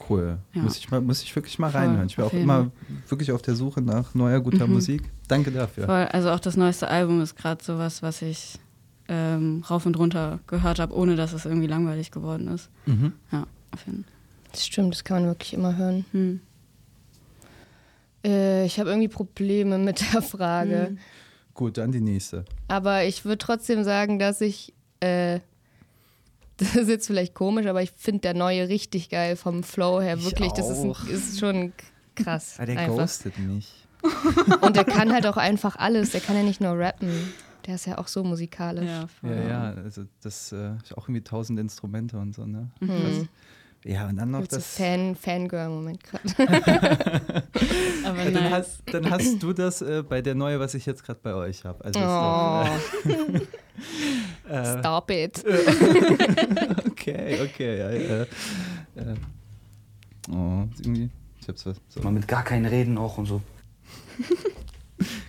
[0.08, 0.38] Cool.
[0.54, 0.62] Ja.
[0.62, 2.06] Muss, ich mal, muss ich wirklich mal Voll, reinhören.
[2.08, 2.72] Ich bin auch immer
[3.10, 4.74] wirklich auf der Suche nach neuer, guter Mhm.
[4.74, 5.10] Musik.
[5.28, 5.86] Danke dafür.
[5.88, 8.60] Voll, also auch das neueste Album ist gerade sowas, was ich
[9.10, 12.70] ähm, rauf und runter gehört habe, ohne dass es irgendwie langweilig geworden ist.
[12.86, 13.14] Mhm.
[13.32, 14.14] Ja, auf jeden Fall.
[14.52, 16.06] Das stimmt, das kann man wirklich immer hören.
[16.12, 16.40] Hm.
[18.24, 20.88] Äh, ich habe irgendwie Probleme mit der Frage.
[20.88, 21.00] Hm.
[21.54, 22.46] Gut, dann die nächste.
[22.68, 24.74] Aber ich würde trotzdem sagen, dass ich.
[25.00, 25.40] Äh,
[26.58, 30.18] das ist jetzt vielleicht komisch, aber ich finde der neue richtig geil vom Flow her.
[30.18, 31.72] Ich Wirklich, das ist, ein, ist schon
[32.16, 32.56] krass.
[32.58, 32.98] Ah, der einfach.
[32.98, 33.72] ghostet mich.
[34.62, 36.12] Und der kann halt auch einfach alles.
[36.12, 37.12] Der kann ja nicht nur rappen.
[37.66, 38.86] Der ist ja auch so musikalisch.
[38.86, 39.08] Ja.
[39.24, 42.70] Ja, ja, also das äh, ist auch irgendwie tausend Instrumente und so, ne?
[42.80, 43.28] Mhm.
[43.84, 43.92] Hm.
[43.92, 44.76] Ja, und dann noch das.
[44.76, 46.24] Fan, Fangirl-Moment gerade.
[48.06, 48.52] Aber Ja, dann, nice.
[48.52, 51.64] hast, dann hast du das äh, bei der neue, was ich jetzt gerade bei euch
[51.64, 51.84] habe.
[51.86, 52.66] Also Oh,
[54.46, 55.44] doch, äh, stop it.
[56.88, 57.78] okay, okay.
[57.80, 58.26] Ja, äh, äh,
[60.32, 61.10] oh, irgendwie.
[61.42, 61.78] Ich hab's was.
[61.90, 62.02] So.
[62.02, 63.42] Mal mit gar keinen Reden auch und so.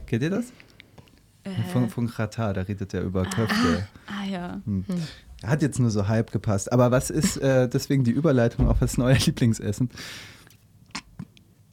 [0.06, 0.46] Kennt ihr das?
[1.72, 3.88] Von, von Kratar, da redet er über Köfte.
[4.06, 4.60] Ah ja.
[4.64, 4.84] Hm.
[5.44, 6.72] Hat jetzt nur so halb gepasst.
[6.72, 9.90] Aber was ist äh, deswegen die Überleitung auf das neue Lieblingsessen?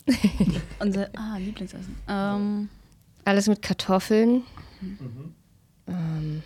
[0.79, 1.95] Unser ah, Lieblingsessen.
[2.07, 2.69] Ähm,
[3.23, 4.43] Alles mit Kartoffeln.
[5.87, 6.43] Ähm,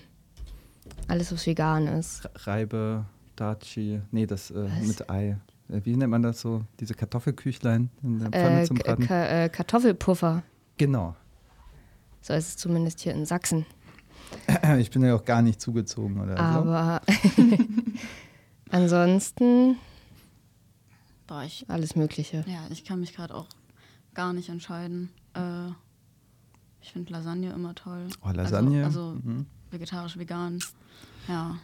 [1.07, 2.29] alles, was vegan ist.
[2.45, 3.05] Reibe,
[3.35, 5.37] Daci, nee, das äh, mit Ei.
[5.69, 6.63] Äh, Wie nennt man das so?
[6.79, 9.07] Diese Kartoffelküchlein in der Pfanne Äh, zum Braten?
[9.07, 10.43] Ka äh, Kartoffelpuffer.
[10.77, 11.15] Genau.
[12.21, 13.65] So ist es zumindest hier in Sachsen.
[14.79, 16.43] Ich bin ja auch gar nicht zugezogen oder so.
[16.43, 17.01] Aber
[18.69, 19.77] ansonsten
[21.29, 22.43] boah, ich, alles Mögliche.
[22.47, 23.47] ja, ich kann mich gerade auch
[24.13, 25.09] gar nicht entscheiden.
[25.33, 25.69] Äh,
[26.81, 28.07] ich finde Lasagne immer toll.
[28.21, 28.83] Oh, Lasagne.
[28.83, 29.45] Also, also mhm.
[29.69, 30.59] vegetarisch, vegan.
[31.27, 31.57] Ja.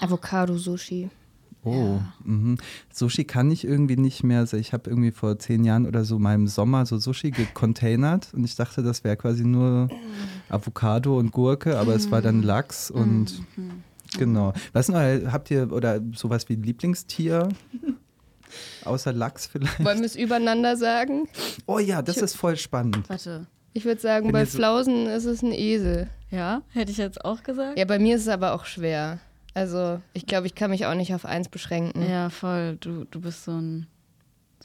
[0.00, 1.10] Avocado-Sushi.
[1.62, 2.12] Oh, Ja.
[2.24, 2.56] mhm.
[2.92, 4.38] Sushi kann ich irgendwie nicht mehr.
[4.40, 8.44] Also ich habe irgendwie vor zehn Jahren oder so im Sommer so Sushi gecontainert und
[8.44, 9.88] ich dachte, das wäre quasi nur
[10.48, 13.42] Avocado und Gurke, aber es war dann Lachs und
[14.18, 14.52] genau.
[14.72, 17.48] Was noch, habt ihr oder sowas wie Lieblingstier?
[18.84, 19.84] Außer Lachs vielleicht?
[19.84, 21.28] Wollen wir es übereinander sagen?
[21.66, 23.08] Oh ja, das ist voll spannend.
[23.08, 23.46] Warte.
[23.72, 26.08] Ich würde sagen, Wenn bei so- Flausen ist es ein Esel.
[26.32, 27.78] Ja, hätte ich jetzt auch gesagt.
[27.78, 29.18] Ja, bei mir ist es aber auch schwer.
[29.54, 32.08] Also ich glaube, ich kann mich auch nicht auf eins beschränken.
[32.08, 32.76] Ja, voll.
[32.80, 33.86] Du, du bist so ein,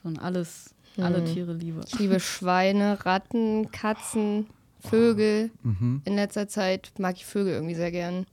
[0.02, 1.26] so ein alles, alle Mhm.
[1.26, 1.82] Tiere liebe.
[1.88, 4.48] Ich liebe Schweine, Ratten, Katzen,
[4.80, 5.50] Vögel.
[5.63, 6.02] Mhm.
[6.06, 8.26] In letzter Zeit mag ich Vögel irgendwie sehr gern.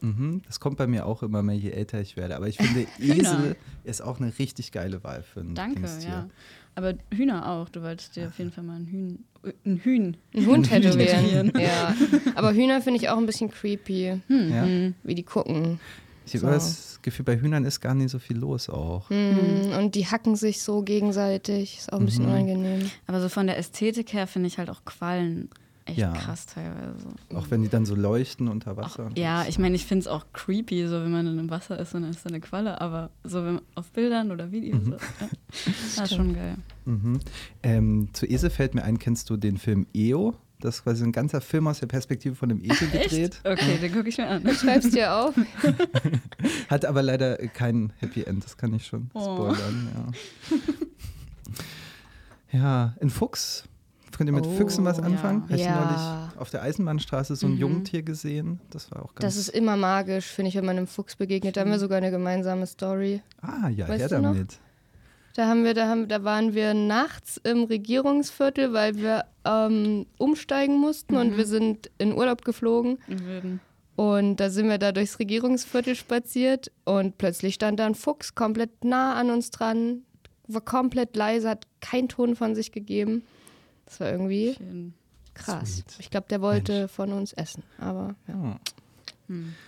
[0.00, 0.42] Mhm.
[0.46, 2.36] Das kommt bei mir auch immer mehr, je älter ich werde.
[2.36, 6.08] Aber ich finde, Esel ist auch eine richtig geile Wahl für ein Danke, Dingstier.
[6.10, 6.28] ja.
[6.74, 7.70] Aber Hühner auch.
[7.70, 9.24] Du wolltest dir auf jeden Fall mal ein Hühn,
[9.64, 10.16] ein Hühn.
[10.34, 11.52] Ein Hund tätowieren.
[11.58, 11.94] ja.
[12.34, 14.66] Aber Hühner finde ich auch ein bisschen creepy, Ja.
[15.02, 15.78] wie die gucken.
[16.26, 16.50] Ich habe So.
[16.52, 19.08] das Gefühl, bei Hühnern ist gar nicht so viel los auch.
[19.10, 19.72] Mhm.
[19.78, 21.78] Und die hacken sich so gegenseitig.
[21.78, 22.30] Ist auch ein bisschen Mhm.
[22.32, 22.90] unangenehm.
[23.06, 25.48] Aber so von der Ästhetik her finde ich halt auch Quallen
[25.86, 26.12] echt Ja.
[26.12, 27.06] krass teilweise.
[27.34, 29.06] Auch wenn die dann so leuchten unter Wasser.
[29.06, 31.78] Auch, ja, ich meine, ich finde es auch creepy, so wenn man dann im Wasser
[31.78, 34.84] ist und dann ist da eine Qualle, aber so wenn man auf Bildern oder Videos,
[34.84, 34.98] so, ja,
[35.98, 36.56] das ist schon geil.
[36.84, 37.20] Mhm.
[37.62, 40.34] Ähm, zu Esel fällt mir ein, kennst du den Film EO?
[40.58, 43.40] Das ist quasi ein ganzer Film aus der Perspektive von einem Esel gedreht.
[43.44, 44.42] Okay, den gucke ich mir an.
[44.54, 45.34] Schreib's dir auf.
[46.70, 49.52] Hat aber leider kein Happy End, das kann ich schon Oh.
[49.52, 49.88] spoilern.
[52.52, 52.58] Ja.
[52.58, 53.64] ja, ein Fuchs.
[54.16, 55.02] Könnt ihr mit Oh, Füchsen was ja.
[55.04, 55.42] anfangen?
[55.42, 55.74] Habe ich Ja.
[56.24, 57.58] neulich auf der Eisenbahnstraße so ein Mhm.
[57.58, 58.60] Jungtier gesehen.
[58.70, 59.20] Das war auch ganz.
[59.20, 61.56] Das ist immer magisch, finde ich, wenn man einem Fuchs begegnet.
[61.56, 63.20] Da haben wir sogar eine gemeinsame Story.
[63.42, 64.32] ah, ja, Weißt her du noch?
[64.32, 64.58] damit.
[65.34, 70.78] Da haben wir, da haben, da waren wir nachts im Regierungsviertel, weil wir ähm, umsteigen
[70.80, 72.98] mussten und wir sind in Urlaub geflogen.
[73.06, 73.60] Würden.
[73.96, 78.82] Und da sind wir da durchs Regierungsviertel spaziert und plötzlich stand da ein Fuchs komplett
[78.84, 80.02] nah an uns dran,
[80.48, 83.22] war komplett leise, hat keinen Ton von sich gegeben.
[83.86, 84.94] Das war irgendwie Schön.
[85.34, 85.76] krass.
[85.76, 85.96] Sweet.
[85.98, 86.92] Ich glaube, der wollte Mensch.
[86.92, 87.62] von uns essen.
[87.78, 88.34] Aber ja.
[88.44, 88.60] Ja.
[89.28, 89.54] Hm.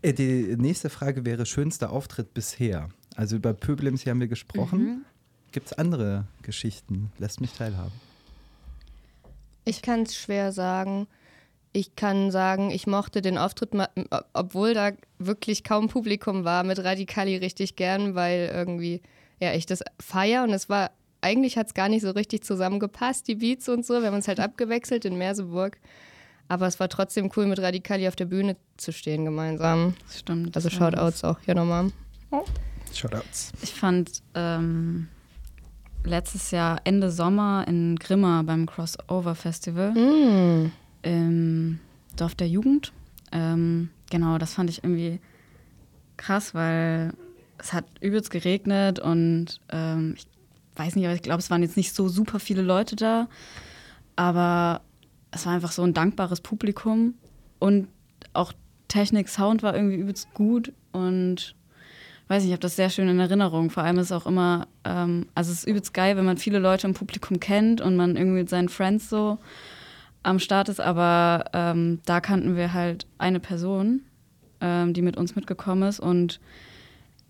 [0.00, 2.88] Äh, Die nächste Frage wäre schönster Auftritt bisher.
[3.14, 4.80] Also über Pöblems hier haben wir gesprochen.
[4.82, 5.04] Mhm.
[5.52, 7.12] Gibt es andere Geschichten?
[7.18, 7.92] Lässt mich teilhaben.
[9.66, 11.06] Ich kann es schwer sagen.
[11.72, 13.70] Ich kann sagen, ich mochte den Auftritt,
[14.32, 19.02] obwohl da wirklich kaum Publikum war, mit Radikali richtig gern, weil irgendwie,
[19.40, 20.90] ja, ich das feier und es war,
[21.26, 24.00] eigentlich hat es gar nicht so richtig zusammengepasst, die Beats und so.
[24.00, 25.78] Wir haben uns halt abgewechselt in Merseburg.
[26.48, 29.94] Aber es war trotzdem cool, mit Radikali auf der Bühne zu stehen gemeinsam.
[30.06, 30.54] Das stimmt.
[30.56, 31.90] Also das Shoutouts auch hier nochmal.
[32.94, 33.52] Shoutouts.
[33.62, 35.08] Ich fand ähm,
[36.04, 40.70] letztes Jahr Ende Sommer in Grimma beim Crossover Festival Mm.
[41.02, 41.80] im
[42.16, 42.92] Dorf der Jugend.
[43.32, 45.18] Ähm, genau, das fand ich irgendwie
[46.16, 47.12] krass, weil
[47.58, 50.26] es hat übelst geregnet und ähm, ich
[50.76, 53.28] weiß nicht, aber ich glaube, es waren jetzt nicht so super viele Leute da,
[54.14, 54.82] aber
[55.30, 57.14] es war einfach so ein dankbares Publikum.
[57.58, 57.88] Und
[58.32, 58.52] auch
[58.88, 60.72] Technik, Sound war irgendwie übelst gut.
[60.92, 61.54] Und
[62.28, 63.70] weiß nicht, ich habe das sehr schön in Erinnerung.
[63.70, 66.58] Vor allem ist es auch immer, ähm, also es ist übelst geil, wenn man viele
[66.58, 69.38] Leute im Publikum kennt und man irgendwie mit seinen Friends so
[70.22, 74.02] am Start ist, aber ähm, da kannten wir halt eine Person,
[74.60, 76.00] ähm, die mit uns mitgekommen ist.
[76.00, 76.40] Und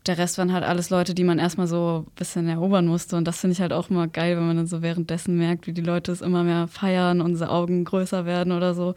[0.07, 3.17] der Rest waren halt alles Leute, die man erstmal so ein bisschen erobern musste.
[3.17, 5.73] Und das finde ich halt auch immer geil, wenn man dann so währenddessen merkt, wie
[5.73, 8.95] die Leute es immer mehr feiern und unsere Augen größer werden oder so.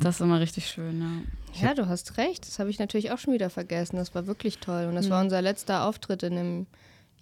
[0.00, 1.68] Das ist immer richtig schön, ja.
[1.68, 2.46] Ja, du hast recht.
[2.46, 3.96] Das habe ich natürlich auch schon wieder vergessen.
[3.96, 4.86] Das war wirklich toll.
[4.88, 6.66] Und das war unser letzter Auftritt in einem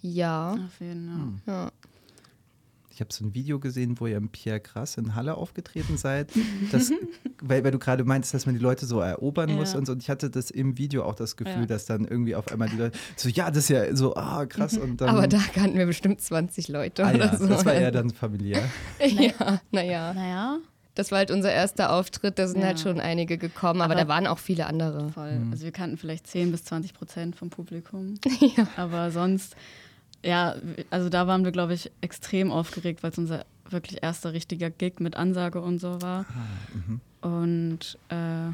[0.01, 0.53] Jahr.
[0.53, 1.53] Auf jeden Fall.
[1.53, 1.71] Ja.
[2.95, 6.29] Ich habe so ein Video gesehen, wo ihr im Pierre Krass in Halle aufgetreten seid.
[6.71, 6.91] Das,
[7.41, 9.55] weil, weil du gerade meintest, dass man die Leute so erobern Ja.
[9.55, 9.91] muss und so.
[9.91, 11.65] Und ich hatte das im Video auch das Gefühl, Ja.
[11.65, 14.77] dass dann irgendwie auf einmal die Leute so, ja, das ist ja so, ah, krass.
[14.77, 17.47] Und dann, Aber da kannten wir bestimmt 20 Leute ah, oder ja, so.
[17.47, 18.63] das war eher dann familiär.
[19.05, 20.13] ja, naja.
[20.13, 20.57] Naja,
[20.93, 22.39] Das war halt unser erster Auftritt.
[22.39, 22.67] Da sind Ja.
[22.67, 25.09] halt schon einige gekommen, aber, Aber- da waren auch viele andere.
[25.09, 25.41] voll.
[25.51, 28.13] Also wir kannten vielleicht 10 bis 20 Prozent vom Publikum.
[28.39, 28.67] ja.
[28.77, 29.53] Aber sonst,
[30.25, 30.55] ja,
[30.89, 34.99] also da waren wir, glaube ich, extrem aufgeregt, weil es unser wirklich erster richtiger Gig
[34.99, 36.25] mit Ansage und so war.
[37.21, 38.51] Und äh,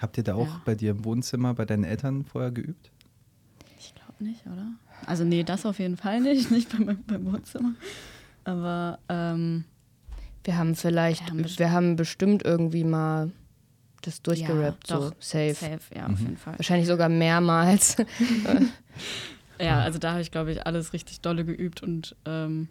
[0.00, 0.60] Habt ihr da auch Ja.
[0.64, 2.90] bei dir im Wohnzimmer bei deinen Eltern vorher geübt?
[3.78, 4.66] ich glaube nicht, oder?
[5.06, 7.74] Also nee, das auf jeden Fall nicht, nicht beim, beim Wohnzimmer.
[8.44, 9.64] Aber ähm,
[10.44, 13.30] Wir haben vielleicht, Wir haben wir bestimmt- haben, bestimmt irgendwie mal
[14.02, 15.54] das durchgerappt, Ja, so safe.
[15.54, 16.58] safe, ja, auf jeden Fall.
[16.58, 17.96] Wahrscheinlich sogar mehrmals.
[19.60, 22.68] Ja, also da habe ich, glaube ich, alles richtig dolle geübt und ähm,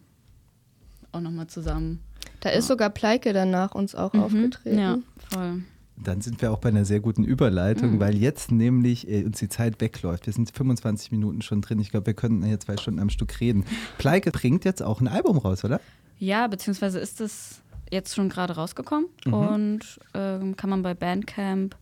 [1.11, 1.99] auch nochmal zusammen.
[2.41, 4.77] Da ist sogar Pleike danach uns auch aufgetreten.
[4.79, 4.97] Ja,
[5.29, 5.63] voll.
[5.95, 7.99] Dann sind wir auch bei einer sehr guten Überleitung, Mhm.
[7.99, 10.25] weil jetzt nämlich äh, uns die Zeit wegläuft.
[10.25, 11.79] Wir sind 25 Minuten schon drin.
[11.79, 13.63] Ich glaube, wir könnten hier zwei Stunden am Stück reden.
[13.99, 15.79] Pleike bringt jetzt auch ein Album raus, oder?
[16.17, 19.33] Ja, beziehungsweise ist es jetzt schon gerade rausgekommen Mhm.
[19.33, 21.75] und ähm, kann man bei Bandcamp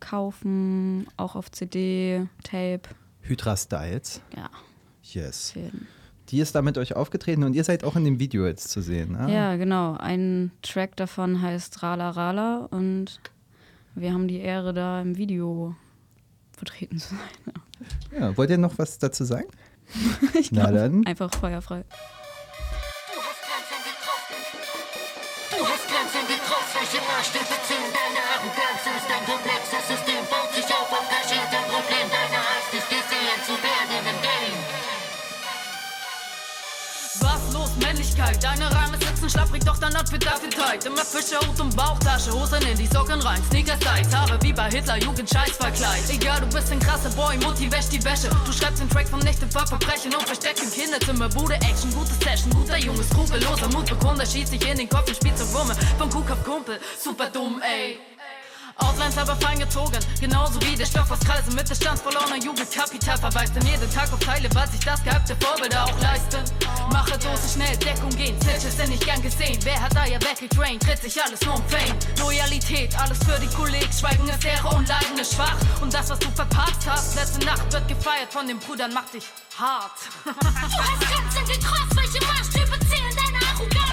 [0.00, 2.82] kaufen, auch auf CD, Tape,
[3.22, 4.20] Hydra Styles.
[4.36, 4.50] ja,
[5.04, 5.50] Yes.
[5.52, 5.86] Fäden.
[6.28, 8.80] Die ist da mit euch aufgetreten und ihr seid auch in dem Video jetzt zu
[8.80, 9.12] sehen.
[9.12, 9.32] Ne?
[9.34, 9.96] Ja, genau.
[9.98, 13.20] Ein Track davon heißt Rala Rala und
[13.94, 15.74] wir haben die Ehre, da im Video
[16.56, 17.54] vertreten zu sein.
[18.18, 19.48] Ja, wollt ihr noch was dazu sagen?
[20.34, 21.04] Ich Na glaub, dann.
[21.06, 21.84] Einfach feuerfrei.
[21.84, 24.36] Du hast Grenzen getroffen.
[25.50, 26.78] Du hast Grenzen getroffen.
[26.80, 27.90] Welche Maßstäbe zählen?
[27.92, 30.11] Deine Arroganz ist ein komplexes System.
[30.11, 30.11] Baut
[38.12, 38.42] los, Männlichkeit?
[38.42, 40.84] Deine Reime sitzen schlapprig, doch dein Outfit dafür tight.
[40.84, 44.98] Immer Fischerhut und Bauchtasche, Hosen in die Socken rein, Sneakers tight, Haare wie bei Hitler,
[44.98, 46.10] Jugend Scheißverkleid.
[46.10, 48.28] Egal, du bist ein krasser Boy, Mutti wäsch die Wäsche.
[48.44, 51.28] Du schreibst den Track von Nächte, Verbrechen und im Kinderzimmer.
[51.28, 55.38] Bude, Action, gute Session, guter Junge, skrupelloser Mutbekunder, schießt sich in den Kopf und spielt
[55.38, 55.74] zum Wumme.
[55.98, 57.98] Von Kuck auf Kumpel, super dumm, ey.
[58.78, 63.18] Outlines aber fein gezogen, genauso wie der Stoff aus Kreisen mit der verlorener Jugend Kapital
[63.18, 66.42] verweist denn jeden Tag auf Teile, weil sich das gehabte Vorbilder auch leisten.
[66.90, 69.58] Mache Dose schnell, Deckung gehen, Snitches sind nicht gern gesehen.
[69.64, 71.96] Wer hat da ja weggetraint, dreht sich alles nur um Fame.
[72.18, 75.56] Loyalität, alles für die Kollegen, Schweigen ist Ehre und Leiden ist schwach.
[75.80, 79.24] Und das, was du verpasst hast, letzte Nacht wird gefeiert von den Brüdern, macht dich
[79.58, 79.92] hart.
[80.24, 81.96] Du hast Grenzen gekrossen.
[81.96, 83.14] Welche Maßstäbe zählen?
[83.16, 83.91] Deine Arroganz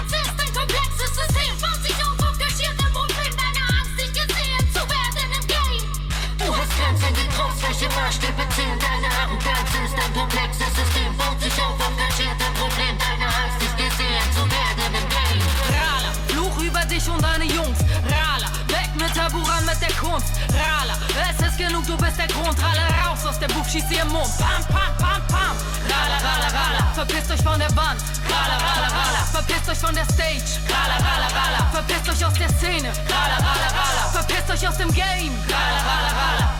[8.00, 8.78] Maßstäbe zählen?
[8.78, 11.16] Deine Arroganz ist ein komplexes System.
[11.16, 12.94] Baut sich auf engagiert ein Problem.
[12.96, 15.44] Deine Angst, nicht gesehen zu werden im Game.
[15.76, 17.78] Rala, Fluch über dich und deine Jungs.
[18.08, 20.32] Rala, weg mit Tabu ran mit der Kunst.
[20.56, 20.96] Rala,
[21.28, 22.56] es ist genug, du bist der Grund.
[22.62, 24.32] Rala, raus aus der Buch, schieß ihr im Mund.
[24.38, 25.54] Pam, pam, pam, pam.
[25.90, 28.00] Rala, rala, verpisst euch von der Wand.
[28.32, 30.50] Rala, rala, rala, verpisst euch von der Stage.
[30.72, 32.90] Rala, rala, rala, verpisst euch aus der Szene.
[33.12, 35.36] Rala, rala, verpisst euch aus dem Game.
[35.52, 36.59] Rala, rala, rala.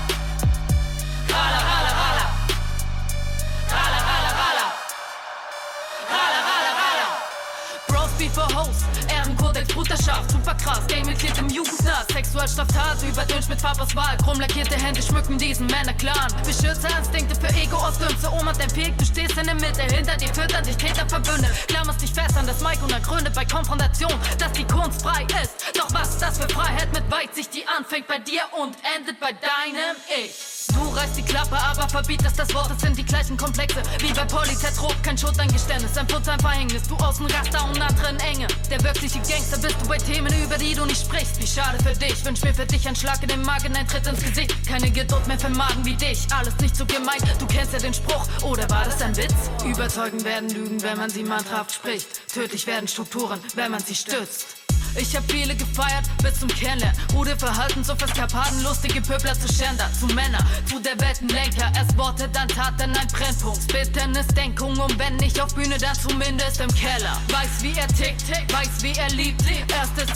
[9.81, 15.66] Bruderschaft, super krass, Game-Mitglied im Jugendknast, Sexualstraftat, überdüncht mit Farbauswahl, krumm lackierte Hände schmücken diesen
[15.66, 16.29] Männerclan.
[16.45, 20.33] Beschützerinstinkte für Ego aus Dünze, Oma dein Weg, du stehst in der Mitte, hinter dir
[20.35, 24.53] füttern dich Täter verbündet, klammerst dich fest an das Mic und ergründet bei Konfrontation, dass
[24.53, 25.77] die Kunst frei ist.
[25.79, 26.93] Doch was ist das für Freiheit?
[26.93, 30.60] Mit Weitsicht, die anfängt bei dir und endet bei deinem Ich?
[30.74, 34.24] Du reißt die Klappe, aber verbietest das Wort, es sind die gleichen Komplexe wie bei
[34.24, 38.46] Polytetrop, kein Schuldeingeständnis, ein Putz, ein Verhängnis, du außen Raster und anderen Enge.
[38.70, 41.40] Der wirkliche Gangster bist du bei Themen, über die du nicht sprichst.
[41.40, 44.06] Wie schade für dich, wünsch mir für dich ein Schlag in den Magen, ein Tritt
[44.06, 44.54] ins Gesicht.
[44.66, 47.94] Keine Geduld mehr für Magen wie dich, alles nicht so gemeint, du kennst ja den
[47.94, 49.35] Spruch, oder war das ein Witz?
[49.64, 52.28] Überzeugen werden Lügen, wenn man sie mantraft spricht.
[52.33, 54.60] Tödlich werden Strukturen, wenn man sie stützt.
[54.96, 56.96] Ich hab viele gefeiert bis zum Kennenlernen.
[57.14, 61.72] Rude Verhalten, so Eskapaden, lustige Pöbler zu Schänder, zu Männer, zu der Weltenlenker.
[61.76, 63.66] Erst Worte, dann Taten, ein Brennpunkt.
[63.68, 67.16] Bitten ist Denkung und wenn nicht auf Bühne, dann zumindest im Keller.
[67.29, 69.40] Weiß wie er tickt, weiß wie er liebt.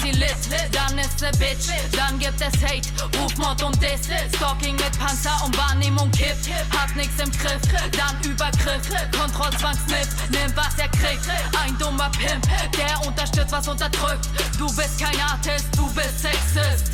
[0.05, 1.69] Ziel ist, dann ist er Bitch.
[1.93, 4.09] Dann gibt es Hate, Rufmord und Diss.
[4.37, 6.49] Stalking mit Panzer und Wahrnehmung kippt.
[6.77, 8.83] Hat nix im Griff, dann Übergriff.
[9.19, 11.27] Kontrollzwangssniff, nimm was er kriegt.
[11.63, 14.29] Ein dummer Pimp, der unterstützt, was unterdrückt.
[14.59, 16.93] Du bist kein Artist, du bist Sexist.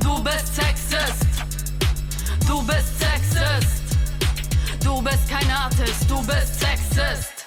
[0.00, 1.26] Du bist Sexist.
[2.46, 3.82] Du bist Sexist.
[4.84, 7.46] Du bist kein Artist, du bist Sexist.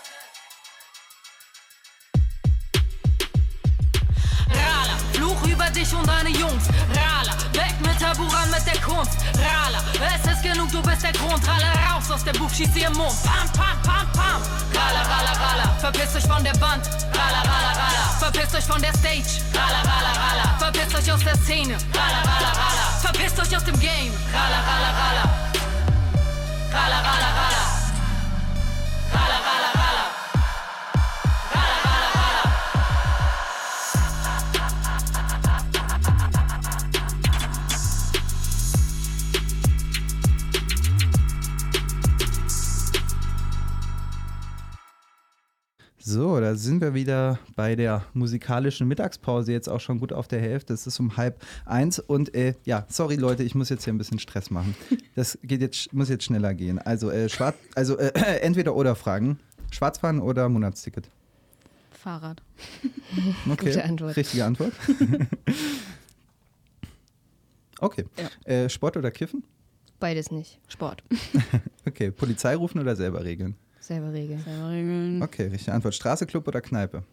[4.50, 6.68] Rala, Fluch über dich und deine Jungs.
[6.96, 7.05] Rala,
[8.96, 9.18] Kunst.
[9.38, 9.80] Rala,
[10.16, 11.46] es ist genug, du bist der Grund.
[11.48, 13.16] Rala, raus aus der Buch, schieß ihr im Mund.
[13.24, 14.42] Pam, pam, pam, pam.
[14.74, 16.86] Rala, rala, rala, verpisst euch von der Wand.
[17.14, 19.32] Rala, rala, rala, verpisst euch von der Stage.
[19.54, 21.78] Rala, rala, rala, verpisst euch aus der Szene.
[21.94, 24.14] Rala, rala, rala, verpisst euch aus dem Game.
[24.34, 24.92] Rala, rala.
[26.72, 27.06] Rala, rala, rala.
[27.06, 27.45] Rala,
[46.66, 50.74] sind wir wieder bei der musikalischen Mittagspause, jetzt auch schon gut auf der Hälfte.
[50.74, 53.98] Es ist um halb eins und äh, ja, sorry Leute, ich muss jetzt hier ein
[53.98, 54.76] bisschen Stress machen.
[55.16, 56.80] Das geht jetzt, muss jetzt schneller gehen.
[56.80, 59.40] Also, äh, schwarz, also äh, entweder oder Fragen.
[59.72, 61.10] Schwarzfahren oder Monatsticket?
[61.92, 62.42] Fahrrad.
[63.50, 64.18] Okay, Gute Antwort.
[64.18, 64.74] richtige Antwort.
[67.80, 68.06] okay,
[68.44, 69.44] äh, Sport oder Kiffen?
[70.00, 70.60] Beides nicht.
[70.68, 71.04] Sport.
[71.88, 73.54] Okay, Polizei rufen oder selber regeln?
[73.88, 74.40] Selber Regel.
[74.40, 75.22] Selber regeln.
[75.22, 75.94] Okay, richtige Antwort.
[75.96, 77.04] Straße, Club oder Kneipe?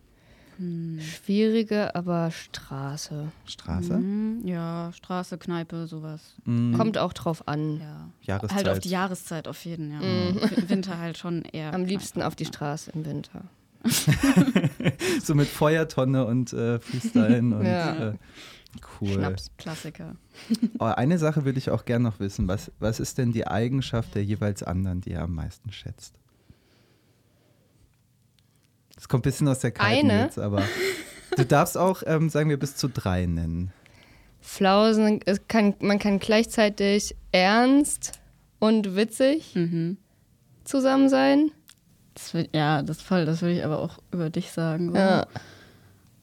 [1.00, 3.32] Schwierige, aber Straße.
[3.46, 3.98] Straße?
[3.98, 6.20] Mhm, ja, Straße, Kneipe, sowas.
[6.44, 6.74] Mhm.
[6.76, 7.80] Kommt auch drauf an.
[7.80, 8.08] Ja.
[8.22, 8.56] Jahreszeit.
[8.56, 10.00] Halt auf die Jahreszeit auf jeden, ja.
[10.00, 11.74] W- Winter halt schon eher.
[11.74, 12.44] Am liebsten Kneipe, auf die.
[12.44, 13.42] Straße im Winter.
[15.22, 18.10] so mit Feuertonne und äh, Freestylen und Ja.
[18.10, 18.14] äh,
[19.00, 19.08] cool.
[19.14, 19.50] Schnaps.
[19.58, 20.14] Klassiker.
[20.78, 22.46] Aber eine Sache würde ich auch gerne noch wissen.
[22.46, 26.14] Was, was ist denn die Eigenschaft der jeweils anderen, die ihr am meisten schätzt?
[29.02, 30.22] Das kommt ein bisschen aus der Kalten Eine?
[30.22, 30.62] jetzt, aber
[31.36, 33.72] du darfst auch, ähm, sagen wir, bis zu drei nennen.
[34.40, 38.20] Flausen, es kann, man kann gleichzeitig ernst
[38.60, 39.96] und witzig Mhm.
[40.62, 41.50] zusammen sein.
[42.14, 44.92] Das will, ja, das voll, das würde ich aber auch über dich sagen.
[44.92, 44.96] So.
[44.98, 45.26] Ja.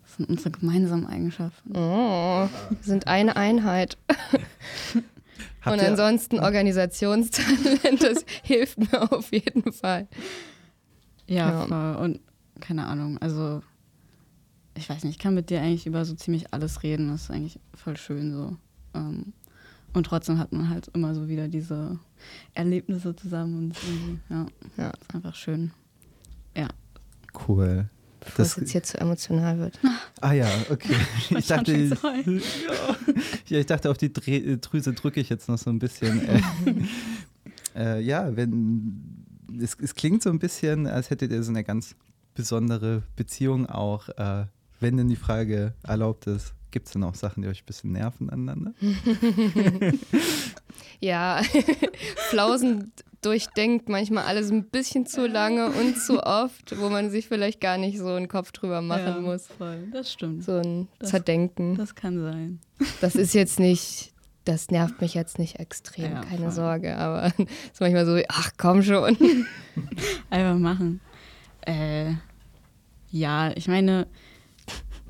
[0.03, 1.75] Das sind unsere gemeinsamen Eigenschaften.
[1.75, 2.47] Oh,
[2.81, 3.97] sind eine Einheit.
[5.61, 10.07] Habt und ansonsten Organisationstalent, das hilft mir auf jeden Fall.
[11.27, 11.65] Ja, Ja.
[11.67, 11.95] voll.
[12.05, 12.19] Und
[12.59, 13.61] keine Ahnung, also
[14.75, 17.09] ich weiß nicht, ich kann mit dir eigentlich über so ziemlich alles reden.
[17.09, 18.55] Das ist eigentlich voll schön so.
[18.93, 19.33] Ähm,
[19.93, 21.97] und trotzdem hat man halt immer so wieder diese
[22.53, 23.75] Erlebnisse zusammen und
[24.29, 24.45] ja,
[24.77, 24.91] Ja.
[25.01, 25.71] ist einfach schön.
[26.55, 26.67] Ja.
[27.47, 27.89] Cool.
[28.21, 29.79] Bevor Das- es jetzt hier zu emotional wird.
[30.21, 30.95] Ah ja, okay.
[31.37, 31.71] Ich dachte,
[33.47, 33.59] ja.
[33.59, 36.21] ich dachte, auf die Dreh, Drüse drücke ich jetzt noch so ein bisschen.
[36.27, 36.41] Äh,
[37.75, 39.25] äh, ja, wenn
[39.61, 41.95] es, es klingt so ein bisschen, als hättet ihr so eine ganz
[42.39, 44.07] besondere Beziehung auch.
[44.09, 44.45] Äh,
[44.79, 47.91] wenn denn die Frage erlaubt ist, gibt es denn auch Sachen, die euch ein bisschen
[47.91, 48.73] nerven aneinander?
[51.01, 51.41] Ja,
[52.29, 57.61] Flausen durchdenkt manchmal alles ein bisschen zu lange und zu oft, wo man sich vielleicht
[57.61, 59.47] gar nicht so einen Kopf drüber machen ja, muss.
[59.47, 60.43] Voll, das stimmt.
[60.43, 61.75] So ein Das- Zerdenken.
[61.75, 62.59] Das kann sein.
[62.99, 64.11] Das ist jetzt nicht,
[64.43, 66.51] das nervt mich jetzt nicht extrem, Ja, keine voll.
[66.51, 69.17] Sorge, aber es ist manchmal so, ach komm schon.
[70.29, 70.99] Einfach machen.
[71.61, 72.13] Äh,
[73.11, 74.07] ja, ich meine,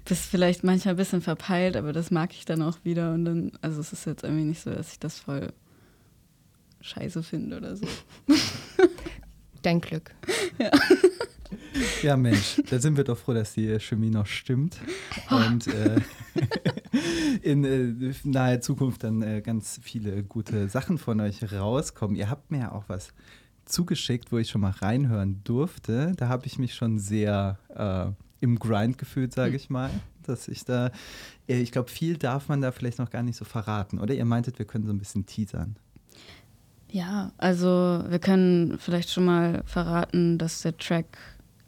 [0.06, 3.14] bist vielleicht manchmal ein bisschen verpeilt, aber das mag ich dann auch wieder.
[3.14, 5.54] Und dann, also es ist jetzt irgendwie nicht so, dass ich das voll
[6.82, 7.86] scheiße finde oder so.
[9.62, 10.12] Dein Glück.
[12.02, 14.78] Ja, Mensch, da sind wir doch froh, dass die Chemie noch stimmt.
[15.30, 16.00] Und äh,
[17.42, 22.16] in äh, naher Zukunft dann äh, ganz viele gute Sachen von euch rauskommen.
[22.16, 23.14] Ihr habt mir ja auch was
[23.70, 26.14] zugeschickt, wo ich schon mal reinhören durfte.
[26.18, 29.90] Da habe ich mich schon sehr äh, im Grind gefühlt, sage ich mal.
[30.24, 30.92] Dass ich da,
[31.48, 34.00] äh, ich glaube, viel darf man da vielleicht noch gar nicht so verraten.
[34.00, 35.76] Oder ihr meintet, wir können so ein bisschen teasern.
[36.92, 41.18] Ja, also wir können vielleicht schon mal verraten, dass der Track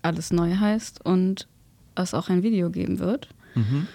[0.01, 1.47] alles neu heißt und
[1.95, 3.29] es auch ein Video geben wird.
[3.55, 3.87] Mhm.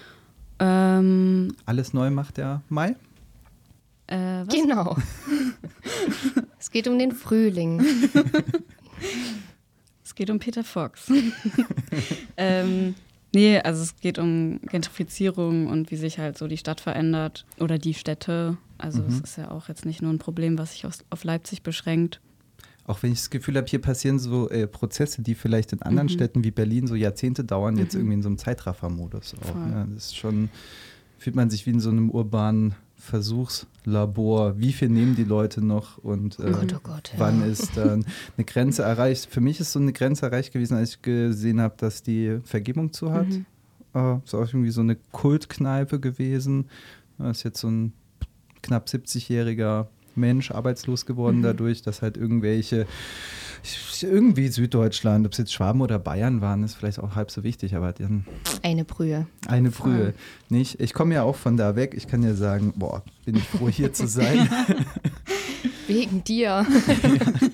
[0.59, 2.95] Ähm, Alles neu macht der Mai.
[4.07, 4.55] Äh, was?
[4.55, 4.97] Genau.
[6.59, 7.85] es geht um den Frühling.
[10.07, 11.11] Es geht um Peter Fox.
[12.37, 12.95] ähm,
[13.35, 17.77] nee, also es geht um Gentrifizierung und wie sich halt so die Stadt verändert oder
[17.77, 18.57] die Städte.
[18.79, 21.65] Also es ist ja auch jetzt nicht nur ein Problem, was sich aus, auf Leipzig
[21.65, 22.21] beschränkt.
[22.85, 26.09] Auch wenn ich das Gefühl habe, hier passieren so äh, Prozesse, die vielleicht in anderen
[26.09, 29.57] Städten wie Berlin so Jahrzehnte dauern, jetzt irgendwie in so einem Zeitraffer-Modus auch.
[29.57, 29.89] Ne?
[29.93, 30.51] Das ist schon,
[31.19, 34.59] fühlt man sich wie in so einem urbanen Versuchslabor.
[34.59, 37.21] Wie viel nehmen die Leute noch und äh, Gott, oh Gott, ja.
[37.21, 38.05] wann ist dann
[38.37, 39.29] eine Grenze erreicht?
[39.31, 42.93] Für mich ist so eine Grenze erreicht gewesen, als ich gesehen habe, dass die Vergebung
[42.93, 43.29] zu hat.
[43.95, 46.67] Äh, ist auch irgendwie so eine Kultkneipe gewesen.
[47.19, 47.93] Da ist jetzt so ein
[48.63, 52.87] knapp 70-jähriger Mensch arbeitslos geworden dadurch, dass halt irgendwelche,
[54.03, 57.75] irgendwie Süddeutschland, ob es jetzt Schwaben oder Bayern waren, ist vielleicht auch halb so wichtig,
[57.75, 58.25] aber dann
[58.63, 59.27] Eine Brühe.
[59.49, 60.15] eine Brühe.
[60.49, 60.81] Nicht?
[60.81, 61.95] Ich komme ja auch von da weg.
[61.97, 64.49] Ich kann ja sagen, boah, bin ich froh hier zu sein.
[65.89, 66.67] Wegen dir.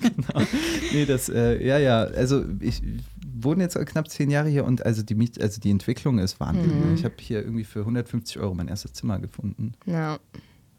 [0.93, 2.81] nee, das, äh, ja, ja, also ich
[3.35, 6.79] wohne jetzt knapp zehn Jahre hier und also die, Miet, also die Entwicklung ist Wahnsinn.
[6.79, 6.93] ne?
[6.95, 9.73] Ich habe hier irgendwie für 150 Euro mein erstes Zimmer gefunden.
[9.85, 10.17] Ja.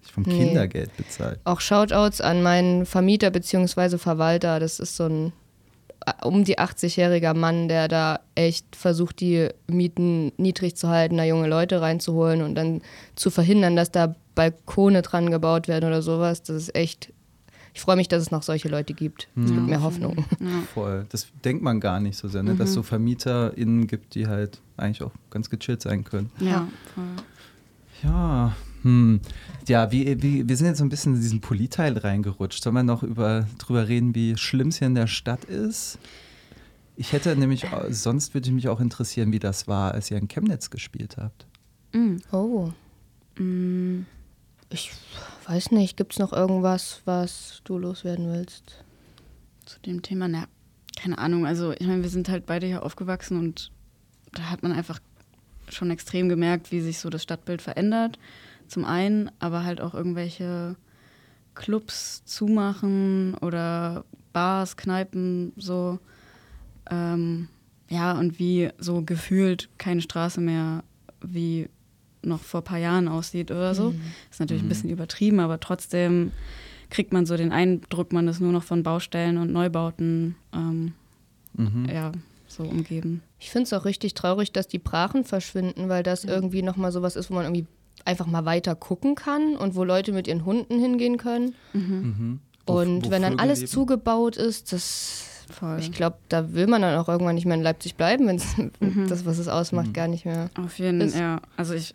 [0.04, 0.46] Ich vom Nee.
[0.46, 1.40] Kindergeld bezahlt.
[1.44, 3.98] Auch Shoutouts an meinen Vermieter bzw.
[3.98, 4.60] Verwalter.
[4.60, 5.32] Das ist so ein
[6.06, 11.24] äh, um die 80-jähriger Mann, der da echt versucht, die Mieten niedrig zu halten, da
[11.24, 12.82] junge Leute reinzuholen und dann
[13.16, 16.42] zu verhindern, dass da Balkone dran gebaut werden oder sowas.
[16.42, 17.12] Das ist echt.
[17.76, 19.26] Ich freue mich, dass es noch solche Leute gibt.
[19.34, 20.24] Das gibt mir Hoffnung.
[20.74, 21.06] Voll.
[21.08, 22.54] Das denkt man gar nicht so sehr, ne?
[22.54, 26.30] dass es so VermieterInnen gibt, die halt eigentlich auch ganz gechillt sein können.
[26.38, 27.04] Ja, voll.
[28.04, 29.20] Ja, hm.
[29.66, 32.62] Ja, wie, wie, wir sind jetzt so ein bisschen in diesen Politteil reingerutscht.
[32.62, 35.98] Sollen wir noch über, drüber reden, wie schlimm es hier in der Stadt ist?
[36.96, 40.16] Ich hätte nämlich, au- sonst würde ich mich auch interessieren, wie das war, als ihr
[40.18, 41.46] in Chemnitz gespielt habt.
[42.30, 42.70] Oh.
[44.70, 44.92] Ich
[45.46, 48.84] weiß nicht, gibt es noch irgendwas, was du loswerden willst?
[49.64, 50.44] Zu dem Thema, na,
[51.00, 51.46] keine Ahnung.
[51.46, 53.72] Also, ich meine, wir sind halt beide hier aufgewachsen und
[54.32, 55.00] da hat man einfach
[55.68, 58.18] schon extrem gemerkt, wie sich so das Stadtbild verändert.
[58.68, 60.76] Zum einen, aber halt auch irgendwelche
[61.54, 65.98] Clubs zumachen oder Bars, Kneipen, so.
[66.90, 67.48] Ähm,
[67.88, 70.82] ja, und wie so gefühlt keine Straße mehr
[71.22, 71.68] wie
[72.22, 73.94] noch vor ein paar Jahren aussieht oder so.
[74.30, 76.32] Ist natürlich ein bisschen übertrieben, aber trotzdem
[76.90, 80.92] kriegt man so den Eindruck, man ist nur noch von Baustellen und Neubauten ähm,
[81.56, 81.88] Mhm.
[81.88, 82.10] ja,
[82.48, 83.22] so umgeben.
[83.38, 87.14] Ich finde es auch richtig traurig, dass die Brachen verschwinden, weil das irgendwie nochmal sowas
[87.16, 87.66] ist, wo man irgendwie
[88.04, 91.54] einfach mal weiter gucken kann und wo Leute mit ihren Hunden hingehen können.
[91.72, 92.40] Mhm.
[92.66, 93.70] Wo- Und wo wenn dann alles leben.
[93.70, 95.30] zugebaut ist, das.
[95.50, 95.78] Voll.
[95.78, 98.40] Ich glaube, da will man dann auch irgendwann nicht mehr in Leipzig bleiben, wenn
[99.08, 99.92] das, was es ausmacht, Mhm.
[99.92, 100.48] gar nicht mehr.
[100.58, 101.40] Auf jeden Fall, ja.
[101.58, 101.94] Also ich,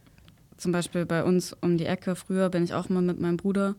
[0.57, 3.73] zum Beispiel bei uns um die Ecke, früher bin ich auch mal mit meinem Bruder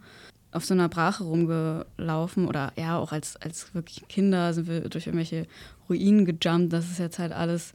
[0.53, 5.07] auf so einer Brache rumgelaufen oder ja, auch als, als wirklich Kinder sind wir durch
[5.07, 5.47] irgendwelche
[5.89, 6.73] Ruinen gejumpt.
[6.73, 7.73] Das ist jetzt halt alles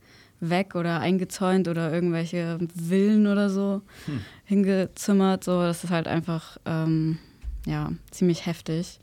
[0.49, 3.81] weg oder eingezäunt oder irgendwelche Villen oder so
[4.45, 5.43] hingezimmert.
[5.43, 7.19] So, das ist halt einfach, ähm,
[7.65, 8.99] ja, ziemlich heftig.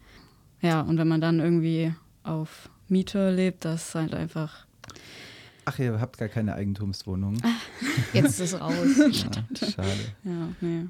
[0.61, 4.67] Ja, und wenn man dann irgendwie auf Miete lebt, das ist halt einfach
[5.65, 7.39] Ach, ihr habt gar keine Eigentumswohnung.
[8.13, 8.75] Jetzt ist es raus.
[8.99, 10.01] Ja, schade.
[10.25, 10.87] Ja, nee.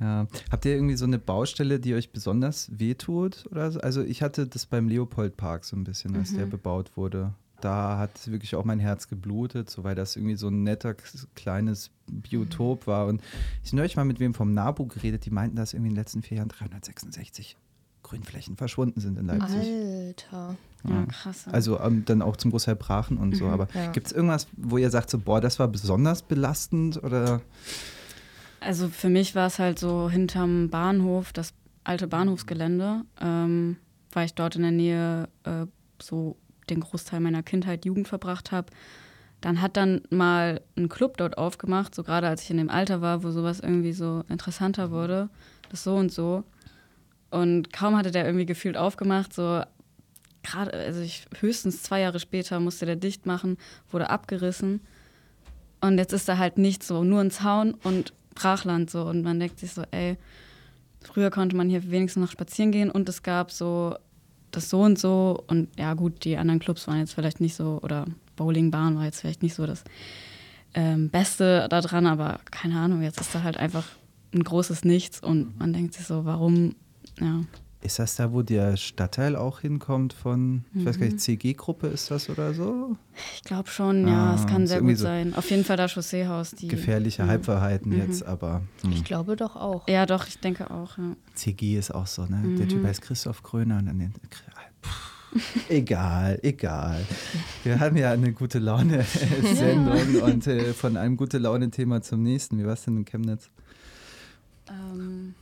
[0.00, 0.26] Ja.
[0.50, 3.46] Habt ihr irgendwie so eine Baustelle, die euch besonders wehtut?
[3.50, 3.80] Oder so?
[3.80, 7.32] Also ich hatte das beim Leopoldpark so ein bisschen, als der bebaut wurde.
[7.60, 10.94] Da hat wirklich auch mein Herz geblutet, so weil das irgendwie so ein netter
[11.34, 13.06] kleines Biotop war.
[13.06, 13.22] Und
[13.64, 16.22] ich neulich mal mit wem vom NABU geredet, die meinten, dass irgendwie in den letzten
[16.22, 17.56] vier Jahren 366
[18.02, 19.68] Grünflächen verschwunden sind in Leipzig.
[19.68, 20.56] Alter.
[20.88, 21.46] Ja, krass.
[21.48, 23.46] Also ähm, dann auch zum Großteil Brachen und so.
[23.46, 23.90] Aber ja.
[23.90, 27.02] gibt es irgendwas, wo ihr sagt, so, boah, das war besonders belastend?
[27.02, 27.40] Oder
[28.60, 31.52] Also für mich war es halt so hinterm Bahnhof, das
[31.84, 33.76] alte Bahnhofsgelände, ähm,
[34.12, 35.66] weil ich dort in der Nähe äh,
[36.00, 36.36] so
[36.70, 38.68] den Großteil meiner Kindheit, Jugend verbracht habe.
[39.40, 43.00] Dann hat dann mal ein Club dort aufgemacht, so gerade als ich in dem Alter
[43.00, 45.28] war, wo sowas irgendwie so interessanter wurde,
[45.70, 46.44] das so und so.
[47.30, 49.62] Und kaum hatte der irgendwie gefühlt aufgemacht, so
[50.42, 53.58] gerade, also ich höchstens zwei Jahre später musste der dicht machen,
[53.90, 54.80] wurde abgerissen.
[55.80, 59.04] Und jetzt ist da halt nichts so, nur ein Zaun und Brachland so.
[59.04, 60.16] Und man denkt sich so, ey,
[61.02, 63.94] früher konnte man hier wenigstens noch spazieren gehen und es gab so
[64.58, 65.42] das so und so.
[65.46, 68.06] Und ja, gut, die anderen Clubs waren jetzt vielleicht nicht so, oder
[68.36, 69.84] Bowlingbahn war jetzt vielleicht nicht so das
[70.74, 73.84] ähm, Beste daran, aber keine Ahnung, jetzt ist da halt einfach
[74.34, 76.74] ein großes Nichts und man denkt sich so, warum,
[77.20, 77.42] ja.
[77.80, 81.12] Ist das da, wo der Stadtteil auch hinkommt von, ich weiß gar Mhm.
[81.12, 82.96] nicht, CG-Gruppe ist das oder so?
[83.36, 85.32] Ich glaube schon, ja, Ah, es kann sehr gut so sein.
[85.34, 86.50] Auf jeden Fall das Chausseehaus.
[86.52, 87.28] Die, Gefährliche ja.
[87.28, 87.98] Halbwahrheiten Mhm.
[87.98, 88.92] jetzt, aber hm.
[88.92, 89.86] Ich glaube doch auch.
[89.88, 91.14] Ja, doch, ich denke auch, ja.
[91.34, 92.42] CG ist auch so, ne?
[92.58, 92.68] Der Mhm.
[92.68, 94.12] Typ heißt Christoph Kröner und dann den,
[94.82, 97.04] Pff, egal, egal.
[97.62, 102.58] Wir haben ja eine gute Laune-Sendung und äh, von einem gute Laune-Thema zum nächsten.
[102.58, 103.50] Wie war es denn in Chemnitz?
[104.68, 105.34] Ähm,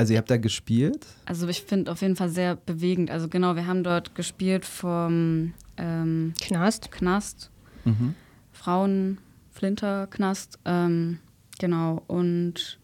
[0.00, 1.06] Also ihr habt da gespielt?
[1.26, 3.10] Also ich finde auf jeden Fall sehr bewegend.
[3.10, 6.90] Also genau, wir haben dort gespielt vom ähm, Knast.
[6.90, 7.50] Knast,
[7.84, 8.14] Mhm.
[8.52, 11.18] Frauenflinterknast, ähm,
[11.58, 12.78] genau, und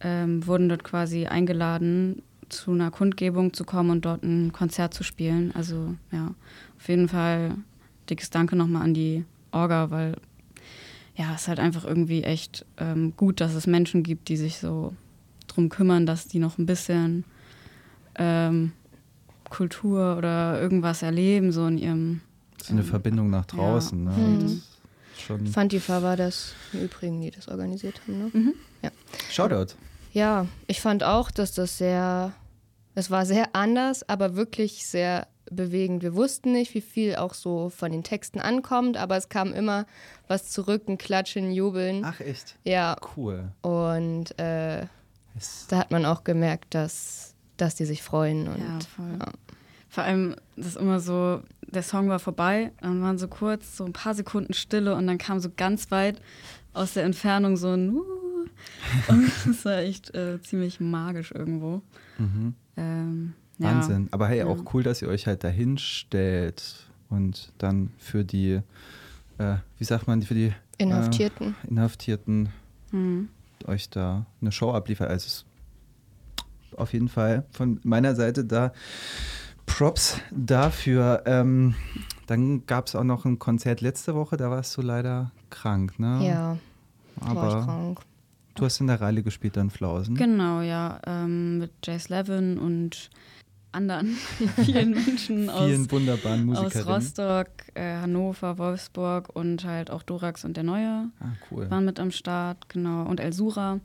[0.00, 5.04] ähm, wurden dort quasi eingeladen, zu einer Kundgebung zu kommen und dort ein Konzert zu
[5.04, 5.54] spielen.
[5.54, 6.34] Also ja,
[6.78, 7.54] auf jeden Fall
[8.08, 10.16] dickes Danke nochmal an die Orga, weil
[11.16, 14.58] ja, es ist halt einfach irgendwie echt ähm, gut, dass es Menschen gibt, die sich
[14.58, 14.94] so
[15.58, 17.24] drum kümmern, dass die noch ein bisschen
[18.14, 18.72] ähm,
[19.50, 22.20] Kultur oder irgendwas erleben, so in ihrem
[22.62, 24.04] So eine Verbindung nach draußen.
[24.04, 24.10] Ne?
[24.10, 24.42] Mhm.
[24.42, 28.30] Das Schon Fantifa war das im Übrigen, die das organisiert haben.
[28.82, 28.92] Ne?
[29.30, 29.74] Shoutout.
[30.12, 32.32] Ja, ich fand auch, dass das sehr,
[32.94, 36.02] es war sehr anders, aber wirklich sehr bewegend.
[36.04, 39.86] Wir wussten nicht, wie viel auch so von den Texten ankommt, aber es kam immer
[40.28, 42.04] was zurück, ein Klatschen, Jubeln.
[42.04, 42.56] Ach echt?
[42.64, 43.48] Ja, Cool.
[43.62, 44.86] und äh,
[45.68, 48.48] Da hat man auch gemerkt, dass, dass die sich freuen.
[48.48, 49.16] Und, Ja, voll.
[49.18, 49.32] ja.
[49.90, 53.84] Vor allem, das ist immer so, der Song war vorbei, dann waren so kurz, so
[53.84, 56.20] ein paar Sekunden Stille und dann kam so ganz weit
[56.74, 58.02] aus der Entfernung so ein uh,
[59.08, 61.82] und das war echt äh, ziemlich magisch irgendwo.
[62.18, 62.54] Mhm.
[62.76, 63.66] Ähm, ja.
[63.74, 64.08] Wahnsinn.
[64.10, 64.46] Aber hey, Ja.
[64.46, 68.60] auch cool, dass ihr euch halt dahin stellt und dann für die,
[69.38, 71.56] äh, wie sagt man, für die Inhaftierten.
[71.64, 72.50] Äh, Inhaftierten
[72.92, 73.28] Mhm.
[73.66, 75.08] Euch da eine Show abliefert.
[75.08, 75.46] Also es ist
[76.76, 78.72] auf jeden Fall von meiner Seite da
[79.66, 81.22] Props dafür.
[81.26, 81.74] Ähm,
[82.26, 86.26] dann gab es auch noch ein Konzert letzte Woche, da warst du leider krank, ne?
[86.26, 86.56] Ja,
[87.16, 88.00] war ich Aber krank.
[88.54, 90.14] du hast in der Reile gespielt dann Flausen.
[90.14, 93.10] Genau, ja, ähm, mit Jace Levin und
[93.72, 94.16] anderen
[94.64, 96.86] vielen Menschen aus, Vielen aus.
[96.86, 101.70] Rostock, äh, Hannover, Wolfsburg und halt auch Dorax und der Neue Ah, cool.
[101.70, 103.80] waren mit am Start, genau, und Elsura.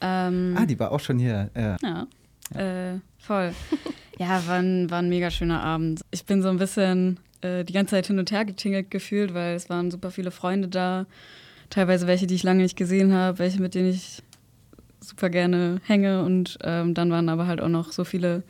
[0.00, 1.50] Ähm, Ah, die war auch schon hier.
[1.56, 1.76] Ja.
[1.82, 2.06] Ja,
[2.94, 3.52] Äh, voll.
[4.18, 6.02] ja, war ein, war ein mega schöner Abend.
[6.10, 9.54] Ich bin so ein bisschen äh, die ganze Zeit hin und her getingelt gefühlt, weil
[9.54, 11.06] es waren super viele Freunde da.
[11.68, 14.22] Teilweise welche, die ich lange nicht gesehen habe, welche, mit denen ich
[15.00, 16.24] super gerne hänge.
[16.24, 18.42] Und ähm, dann waren aber halt auch noch so viele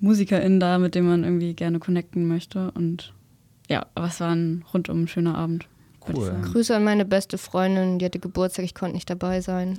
[0.00, 2.70] MusikerInnen da, mit denen man irgendwie gerne connecten möchte.
[2.72, 3.12] Und
[3.68, 5.66] ja, aber es war ein rundum schöner Abend.
[6.08, 6.34] Cool.
[6.42, 9.76] Grüße an meine beste Freundin, die hatte Geburtstag, ich konnte nicht dabei sein.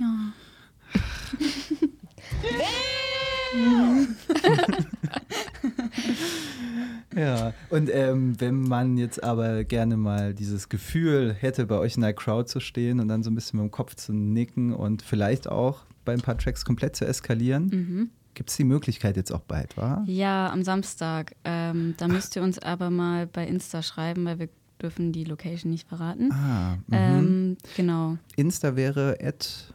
[7.16, 12.02] Ja, und ähm, wenn man jetzt aber gerne mal dieses Gefühl hätte, bei euch in
[12.02, 15.02] der Crowd zu stehen und dann so ein bisschen mit dem Kopf zu nicken und
[15.02, 18.10] vielleicht auch bei ein paar Tracks komplett zu eskalieren, Mhm.
[18.40, 20.02] Gibt es die Möglichkeit jetzt auch bald, wa?
[20.06, 21.34] Ja, am Samstag.
[21.44, 24.48] Ähm, da müsst ihr uns aber mal bei Insta schreiben, weil wir
[24.80, 26.32] dürfen die Location nicht verraten.
[26.32, 26.92] Ah, mhm.
[26.92, 28.16] Ähm, genau.
[28.36, 29.74] Insta wäre at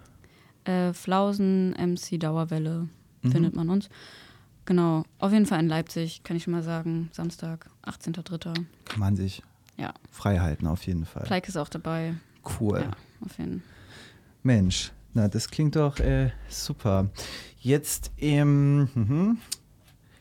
[0.63, 2.89] Äh, Flausen MC Dauerwelle
[3.22, 3.32] Mhm.
[3.32, 3.88] findet man uns.
[4.66, 5.03] Genau.
[5.20, 7.09] Auf jeden Fall in Leipzig, kann ich schon mal sagen.
[7.11, 8.66] Samstag, 18.03.
[8.86, 9.43] kann man sich
[9.78, 9.93] Ja.
[10.09, 11.22] frei halten auf jeden Fall.
[11.22, 12.16] Pleik ist auch dabei.
[12.59, 12.80] Cool.
[12.82, 12.91] Ja,
[13.24, 13.70] auf jeden Fall.
[14.41, 17.11] Mensch, na, das klingt doch äh, super.
[17.66, 19.38] Jetzt ähm, mhm,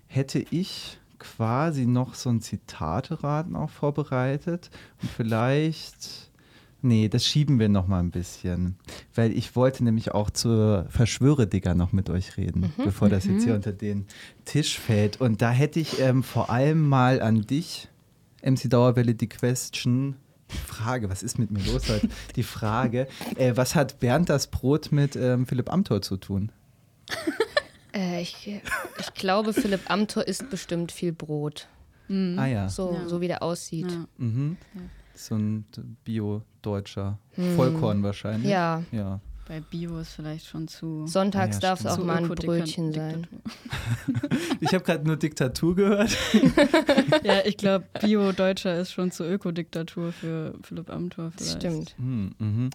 [0.06, 4.70] hätte ich quasi noch so ein Zitateraten auch vorbereitet
[5.02, 6.30] und vielleicht,
[6.80, 8.76] nee, das schieben wir noch mal ein bisschen,
[9.14, 13.56] weil ich wollte nämlich auch zur Verschwöre-Digger noch mit euch reden, bevor das jetzt hier
[13.56, 14.06] unter den
[14.46, 15.20] Tisch fällt.
[15.20, 17.88] Und da hätte ich ähm, vor allem mal an dich,
[18.42, 20.16] MC Dauerwelle, die Question.
[20.50, 22.08] Die Frage, was ist mit mir los heute?
[22.36, 26.50] Die Frage, äh, was hat Bernd das Brot mit ähm, Philipp Amthor zu tun?
[27.96, 28.60] Äh, ich,
[28.98, 31.68] ich glaube, Philipp Amthor isst bestimmt viel Brot.
[32.08, 33.08] Ah ja, So, Ja.
[33.08, 33.88] so wie der aussieht.
[33.88, 34.06] Ja.
[34.16, 34.56] mhm.
[35.14, 35.64] so ein
[36.02, 37.18] Bio-Deutscher.
[37.54, 38.50] Vollkorn wahrscheinlich.
[38.50, 38.82] Ja.
[38.90, 39.20] ja.
[39.46, 41.06] Bei Bio ist vielleicht schon zu.
[41.06, 43.28] Sonntags Ja, darf es auch zu mal ein Brötchen sein.
[44.60, 46.16] Ich habe gerade nur Diktatur gehört.
[47.22, 51.60] Ja, ich glaube, Bio-Deutscher ist schon zur Ökodiktatur für Philipp Amthor Das vielleicht.
[51.62, 51.94] stimmt.
[51.98, 52.70] Hm, mhm.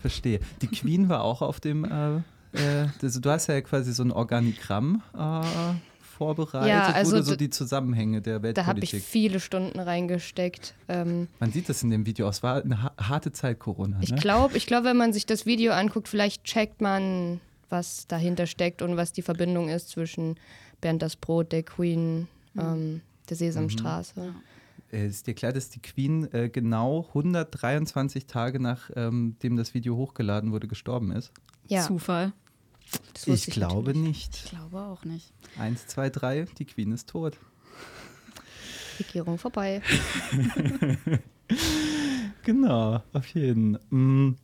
[0.00, 0.40] Verstehe.
[0.62, 2.22] Die Queen war auch auf dem, äh,
[2.52, 7.22] äh, also du hast ja quasi so ein Organigramm äh, vorbereitet, Ja, also wo du
[7.22, 9.02] so die Zusammenhänge der Da habe ich Weltpolitik.
[9.02, 10.74] viele Stunden reingesteckt.
[10.88, 13.98] Ähm, Man sieht das in dem Video, es war eine ha harte Zeit Corona.
[14.00, 14.18] ich ne?
[14.18, 17.40] glaube, ich glaub, wenn man sich das Video anguckt, vielleicht checkt man,
[17.70, 20.36] was dahinter steckt und was die Verbindung ist zwischen
[20.80, 22.28] Bernd das Brot, der Queen,
[22.58, 23.00] ähm,
[23.30, 24.34] der Sesamstraße.
[24.92, 29.96] Äh, Ist dir klar, dass die Queen äh, genau 123 Tage nachdem dem das Video
[29.96, 31.32] hochgeladen wurde, gestorben ist?
[31.68, 32.32] Ja, Zufall.
[33.24, 34.08] Ich ich glaube natürlich.
[34.08, 34.40] nicht.
[34.44, 35.32] Ich glaube auch nicht.
[35.58, 37.36] Eins, zwei, drei, die Queen ist tot.
[38.98, 39.80] Regierung vorbei.
[42.44, 43.78] Genau, auf jeden.
[43.90, 44.36] Mm,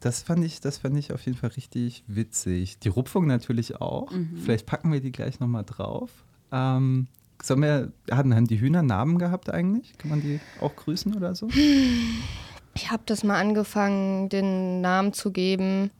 [0.00, 2.78] Das fand ich, das fand ich auf jeden Fall richtig witzig.
[2.80, 4.12] Die Rupfung natürlich auch.
[4.42, 6.10] Vielleicht packen wir die gleich nochmal drauf.
[6.52, 7.06] Ähm,
[7.42, 9.96] sollen wir, haben, haben die Hühner Namen gehabt eigentlich?
[9.96, 11.48] Kann man die auch grüßen oder so?
[12.74, 15.90] Ich habe das mal angefangen, den Namen zu geben,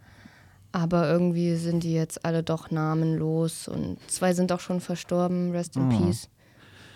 [0.75, 5.53] aber irgendwie sind die jetzt alle doch namenlos und zwei sind auch schon verstorben.
[5.53, 5.99] Rest in Oh.
[5.99, 6.29] Peace.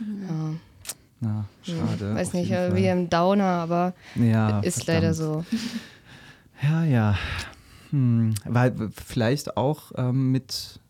[0.00, 0.54] Ja,
[1.20, 2.14] Na, schade.
[2.14, 5.02] weiß auf nicht, wie im Downer, aber ja, ist verdammt.
[5.02, 5.44] leider so.
[6.62, 7.18] Ja, ja.
[7.90, 8.34] Hm.
[8.44, 8.74] Weil
[9.04, 10.80] vielleicht auch ähm, mit,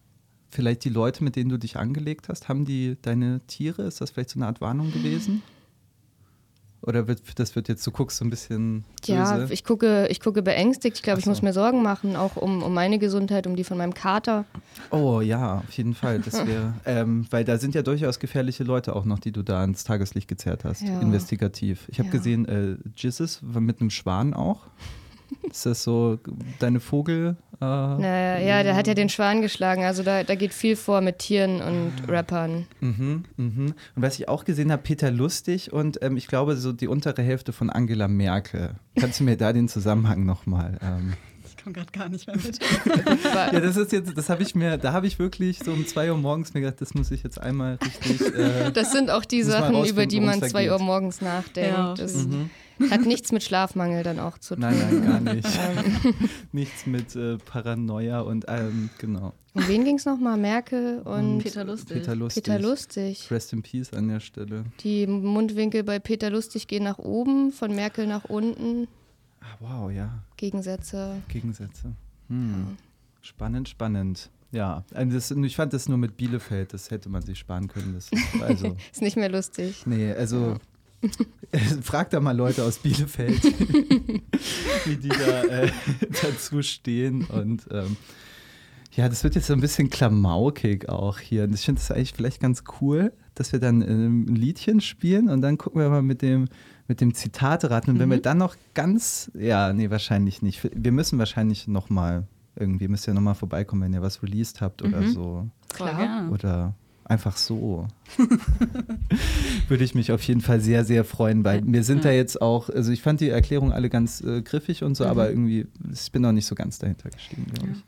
[0.51, 3.83] vielleicht die Leute, mit denen du dich angelegt hast, haben die deine Tiere?
[3.83, 5.43] Ist das vielleicht so eine Art Warnung gewesen?
[6.83, 9.13] Oder wird, das wird jetzt, du guckst so ein bisschen böse?
[9.13, 10.97] Ja, ich gucke, ich gucke beängstigt.
[10.99, 11.45] Ich glaube, Ach ich muss so.
[11.45, 14.45] mir Sorgen machen, auch um, um meine Gesundheit, um die von meinem Kater.
[14.91, 16.21] Oh ja, auf jeden Fall.
[16.21, 19.61] Das wäre, ähm, weil da sind ja durchaus gefährliche Leute auch noch, die du da
[19.61, 21.01] ans Tageslicht gezerrt hast, Ja.
[21.01, 21.89] investigativ.
[21.89, 22.13] Ich habe Ja.
[22.13, 22.77] gesehen, äh,
[23.43, 24.67] war mit einem Schwan auch.
[25.51, 26.19] Ist das so
[26.61, 27.37] deine Vogel?
[27.61, 29.85] Äh, Naja, ja, der hat ja den Schwan geschlagen.
[29.85, 32.67] Also da, da geht viel vor mit Tieren und Rappern.
[32.81, 33.75] Mhm, mhm.
[33.97, 37.23] Und was ich auch gesehen habe, Peter Lustig und ähm, ich glaube so die untere
[37.23, 38.71] Hälfte von Angela Merkel.
[38.99, 40.79] Kannst du mir da den Zusammenhang nochmal?
[40.83, 42.59] Ähm, Ich komme gerade gar nicht mehr mit.
[43.25, 46.11] ja, das ist jetzt, das habe ich mir, da habe ich wirklich so um zwei
[46.13, 48.35] Uhr morgens mir gedacht, das muss ich jetzt einmal richtig.
[48.35, 50.73] Äh, Das sind auch die Sachen, über die man es da zwei geht.
[50.73, 51.77] Uhr morgens nachdenkt.
[51.77, 52.51] Ja, das mhm.
[52.91, 54.63] Hat nichts mit Schlafmangel dann auch zu tun.
[54.63, 55.49] Nein, nein, gar nicht.
[56.53, 59.35] Nichts mit äh, Paranoia und ähm, genau.
[59.55, 60.37] Um wen ging es nochmal?
[60.37, 61.99] Merkel und Peter Lustig.
[61.99, 62.45] Peter Lustig.
[62.45, 63.31] Peter Lustig.
[63.31, 64.65] Rest in Peace an der Stelle.
[64.81, 68.89] Die Mundwinkel bei Peter Lustig gehen nach oben, von Merkel nach unten.
[69.41, 70.23] Ah, wow, ja.
[70.37, 71.23] Gegensätze.
[71.29, 71.93] Gegensätze.
[72.29, 72.77] Hm.
[73.21, 74.31] Spannend, spannend.
[74.51, 77.95] Ja, also das, ich fand das nur mit Bielefeld, das hätte man sich sparen können.
[77.95, 78.11] Das,
[78.41, 79.83] also, Ist nicht mehr lustig.
[79.87, 80.57] nee, also
[81.83, 83.43] frag da mal Leute aus Bielefeld,
[84.85, 85.71] wie die da äh,
[86.23, 87.25] dazu stehen.
[87.25, 87.97] Und ähm,
[88.95, 91.45] Ja, das wird jetzt so ein bisschen klamaukig auch hier.
[91.45, 95.29] Und ich finde das eigentlich vielleicht ganz cool, dass wir dann ähm, ein Liedchen spielen
[95.29, 96.49] und dann gucken wir mal mit dem,
[96.89, 97.93] mit dem Zitate raten.
[97.93, 100.69] Und wenn wir dann noch ganz, ja, nee, wahrscheinlich nicht.
[100.75, 102.27] Wir müssen wahrscheinlich noch mal
[102.57, 105.47] irgendwie, müsst ihr noch mal vorbeikommen, wenn ihr was released habt oder so.
[105.73, 106.31] Voll gerne.
[106.33, 106.75] Oder
[107.09, 107.89] einfach so.
[109.69, 112.69] Würde ich mich auf jeden Fall sehr, sehr freuen, weil wir sind da jetzt auch,
[112.69, 116.23] also ich fand die Erklärung alle ganz äh, griffig und so, aber irgendwie, ich bin
[116.23, 117.85] noch nicht so ganz dahinter gestiegen, glaube ich.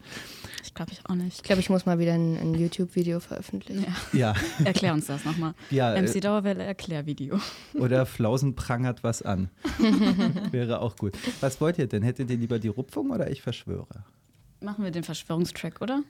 [0.63, 1.37] Ich glaube ich auch nicht.
[1.37, 3.87] Ich glaube, ich muss mal wieder ein, ein YouTube-Video veröffentlichen.
[4.13, 4.35] Ja.
[4.35, 4.35] Ja.
[4.65, 5.55] Erklär uns das nochmal.
[5.71, 7.41] Ja, äh, MC Dauerwelle Erklärvideo.
[7.75, 9.51] Oder Flausen prangert was an.
[10.51, 11.17] Wäre auch gut.
[11.41, 12.03] Was wollt ihr denn?
[12.03, 14.05] Hättet ihr lieber die Rupfung oder ich verschwöre?
[14.61, 16.03] Machen wir den Verschwörungstrack, oder?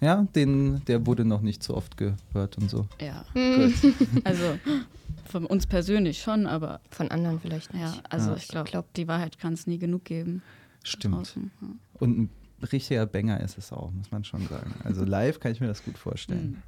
[0.00, 2.86] Ja, den, der wurde noch nicht so oft gehört und so.
[3.00, 3.24] Ja.
[3.34, 3.74] Gut.
[4.24, 4.58] Also
[5.26, 7.82] von uns persönlich schon, aber Von anderen vielleicht nicht.
[7.82, 8.36] ja, also Ja.
[8.36, 10.42] ich glaube, glaub, die Wahrheit kann es nie genug geben.
[10.84, 11.36] Stimmt.
[11.36, 11.68] ja.
[11.98, 12.30] Und ein
[12.72, 14.74] richtiger Banger ist es auch, muss man schon sagen.
[14.84, 16.62] Also live kann ich mir das gut vorstellen.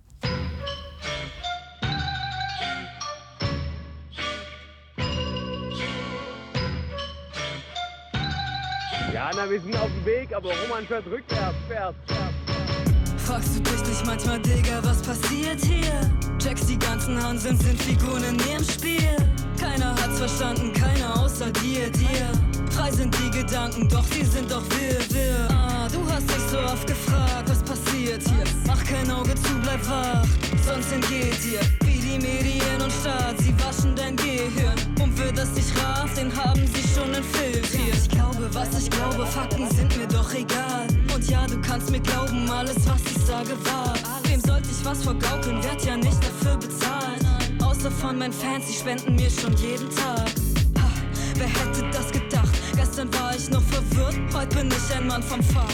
[9.12, 12.31] Ja, na, wir sind auf dem Weg, aber Roman fährt rückwärts, fährt, fährt.
[13.26, 16.10] Fragst du dich nicht manchmal, Digga, was passiert hier?
[16.38, 19.16] Checks die ganzen Hanseln sind Figuren in ihrem Spiel.
[19.58, 22.28] Keiner hat's verstanden, keiner außer dir, dir.
[22.70, 25.48] Frei sind die Gedanken, doch die sind doch wirr, wirr.
[25.50, 28.44] Ah, du hast dich so oft gefragt, was passiert hier?
[28.66, 30.26] Mach kein Auge zu, bleib wach,
[30.66, 31.60] sonst entgeht dir.
[31.86, 34.74] Wie die Medien und Staat, sie waschen dein Gehirn.
[35.00, 38.21] Und für das dich rafft, den haben sie schon infiltriert.
[38.42, 40.88] Glaube, was ich glaube, Fakten sind mir doch egal.
[41.14, 43.94] Und ja, du kannst mir glauben, alles was ich sage wahr.
[44.24, 47.24] Wem sollte ich was vorgaukeln, werd ja nicht dafür bezahlt.
[47.62, 50.28] Außer von meinen Fans, die spenden mir schon jeden Tag.
[50.76, 50.90] Ha,
[51.36, 52.52] wer hätte das gedacht?
[52.74, 55.70] Gestern war ich noch verwirrt, heute bin ich ein Mann vom Fach.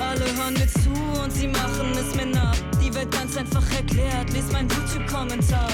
[0.00, 0.90] Alle hören mir zu
[1.22, 2.56] und sie machen es mir nach.
[2.82, 5.68] Die Welt ganz einfach erklärt, lies mein YouTube-Kommentar.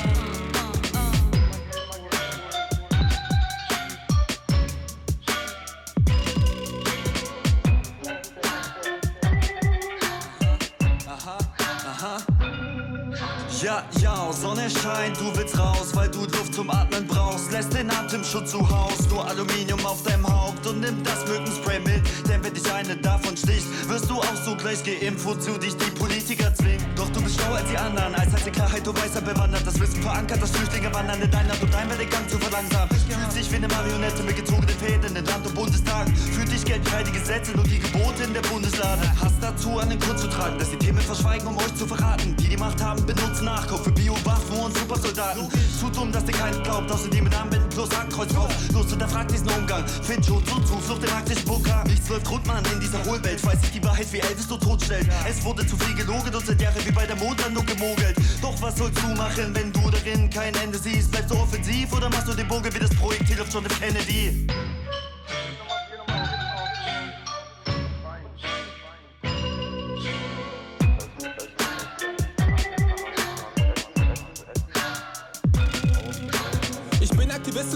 [14.00, 17.50] Ja, Sonne scheint, du willst raus, weil du Luft zum Atmen brauchst.
[17.52, 22.02] Lässt den Atemschutz zu Haus, nur Aluminium auf deinem Haupt und nimm das Mückenspray mit.
[22.28, 25.90] Denn wenn dich eine davon sticht, wirst du auch so gleich geimpft, wozu dich die
[25.90, 26.84] Politiker zwingen.
[26.96, 29.66] Doch du bist schlauer als die anderen, als heißt die Klarheit, du weißer bewandert.
[29.66, 32.88] Das Wissen verankert, dass Flüchtlinge wandern in dein Land und dein Werdegang zu verlangsamen.
[32.88, 36.08] Fühlst dich wie eine Marionette mit gezogenen Fäden in Land und Bundestag.
[36.32, 39.02] Fühlt dich geldfrei die Gesetze und die Gebote in der Bundeslade.
[39.20, 42.34] Hast dazu den Grund zu tragen, dass die Themen verschweigen, um euch zu verraten.
[42.36, 45.48] Die die Macht haben, benutzen Nachkauf für Biowaffen und Supersoldaten.
[45.78, 48.48] Zu dumm, dass dir keiner glaubt, außer die mit Armbinden plus Hakenkreuz drauf.
[48.72, 49.86] Los, hinterfragt diesen Umgang.
[49.86, 51.84] Find Schutz und Zuflucht im arktischen Bunker.
[51.86, 53.44] Nichts läuft rund, Mann, in dieser Hohlwelt.
[53.44, 55.08] Weiß ich die Wahrheit, wie Elvis du totstellt.
[55.28, 58.16] Es wurde zu viel gelogen und seit Jahren wie bei der Mondlandung gemogelt.
[58.40, 61.10] Doch was sollst du machen, wenn du darin kein Ende siehst?
[61.10, 63.80] Bleibst du offensiv oder machst du den Bogen wie das Projektil auf John F.
[63.80, 64.46] Kennedy?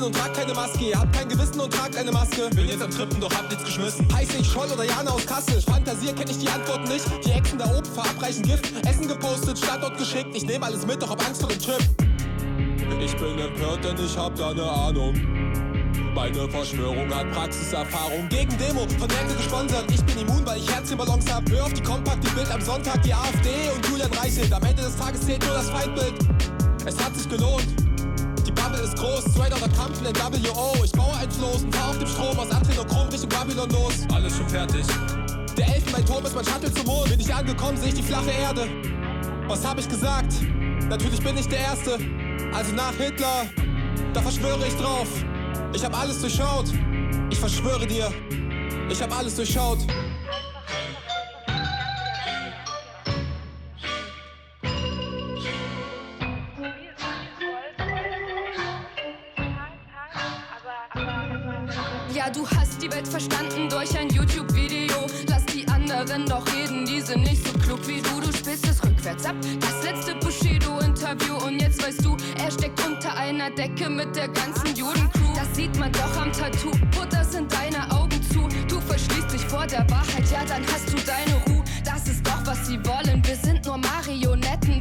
[0.00, 0.84] Aktivistin und trag keine Maske.
[0.84, 2.50] Ihr habt kein Gewissen und tragt eine Maske.
[2.50, 4.06] Bin jetzt am Trippen, doch hab nichts geschmissen.
[4.12, 5.60] Heiß ich Scholl oder Jana aus Kassel?
[5.60, 7.04] Fantasier kenn ich die Antwort nicht.
[7.24, 8.86] Die Echsen da oben verabreichen Gift.
[8.86, 10.30] Essen gepostet, Standort geschickt.
[10.34, 11.80] Ich nehme alles mit, doch hab Angst vor dem Chip.
[13.00, 15.14] Ich bin empört, denn ich hab da ne Ahnung.
[16.14, 18.28] Meine Verschwörung hat Praxiserfahrung.
[18.28, 19.84] Gegen Demo, von Merkel gesponsert.
[19.90, 21.48] Ich bin immun, weil ich Herzchenballons hab.
[21.50, 24.52] Hör auf die Kompakt, die Bild am Sonntag, die AfD und Julian Reichelt.
[24.52, 26.14] Am Ende des Tages zählt nur das Feindbild.
[26.84, 27.79] Es hat sich gelohnt.
[28.82, 30.72] Ist groß, straight out der Kampf in WO.
[30.82, 33.92] Ich baue ein Floß und fahr auf dem Strom aus Adrenochrom Richtung Babylon los.
[34.14, 34.86] Alles schon fertig.
[35.56, 37.10] Der Elfenbeinturm ist mein Shuttle zum Mond.
[37.10, 38.66] Bin ich angekommen, sehe ich die flache Erde.
[39.48, 40.32] Was hab ich gesagt?
[40.88, 41.98] Natürlich bin ich der Erste.
[42.54, 43.46] Also nach Hitler,
[44.14, 45.08] da verschwöre ich drauf.
[45.74, 46.72] Ich hab alles durchschaut.
[47.30, 48.10] Ich verschwöre dir,
[48.88, 49.78] ich hab alles durchschaut.
[62.20, 65.06] Ja, du hast die Welt verstanden durch ein YouTube-Video.
[65.26, 68.20] Lass die anderen doch reden, die sind nicht so klug wie du.
[68.20, 69.36] Du spielst es rückwärts ab.
[69.58, 74.76] Das letzte Bushido-Interview und jetzt weißt du, er steckt unter einer Decke mit der ganzen
[74.76, 75.32] Judencrew.
[75.34, 76.72] Das sieht man doch am Tattoo.
[76.90, 78.46] Butter sind deine Augen zu.
[78.68, 81.64] Du verschließt dich vor der Wahrheit, ja, dann hast du deine Ruhe.
[81.86, 83.24] Das ist doch, was sie wollen.
[83.24, 84.29] Wir sind nur Marionetten,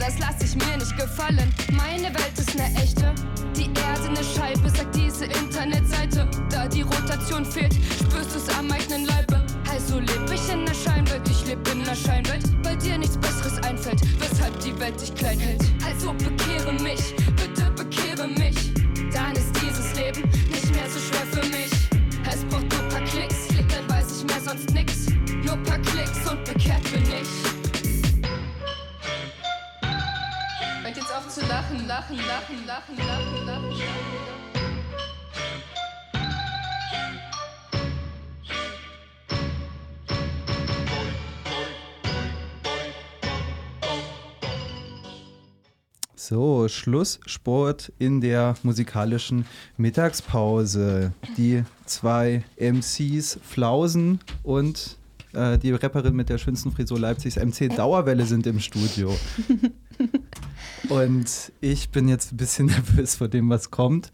[0.10, 1.54] das lass ich mir nicht gefallen.
[1.72, 3.14] Meine Welt ist ne echte.
[3.56, 6.28] Die Erde ne Scheibe, sagt diese Internetseite.
[6.50, 9.46] Da die Rotation fehlt, spürst du's am eigenen Leibe.
[9.70, 12.44] Also leb ich in der Scheinwelt, ich leb in der Scheinwelt.
[12.64, 15.62] Weil dir nichts Besseres einfällt, weshalb die Welt dich klein hält.
[15.86, 18.74] Also bekehre mich, bitte bekehre mich.
[19.14, 21.70] Dann ist dieses Leben nicht mehr so schwer für mich.
[22.26, 25.08] Es braucht nur paar Klicks, dann weiß ich mehr sonst nix.
[25.46, 27.49] Nur paar Klicks und bekehrt bin ich.
[31.50, 34.20] Lachen, lachen, lachen, lachen, lachen, lachen, lachen.
[46.16, 49.48] So, Schlusssport in der musikalischen
[49.78, 51.14] Mittagspause.
[51.36, 54.99] Die zwei MCs Flausen und
[55.34, 59.16] äh, die Rapperin mit der schönsten Frisur Leipzigs, MC Dauerwelle, sind im Studio.
[60.90, 64.12] Und ich bin jetzt ein bisschen nervös vor dem, was kommt,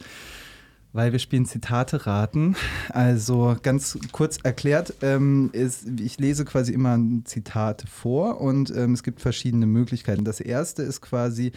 [0.93, 2.55] weil wir spielen Zitate raten.
[2.89, 8.93] Also ganz kurz erklärt, ähm, ist, ich lese quasi immer ein Zitat vor und ähm,
[8.93, 10.25] es gibt verschiedene Möglichkeiten.
[10.25, 11.51] Das erste ist quasi,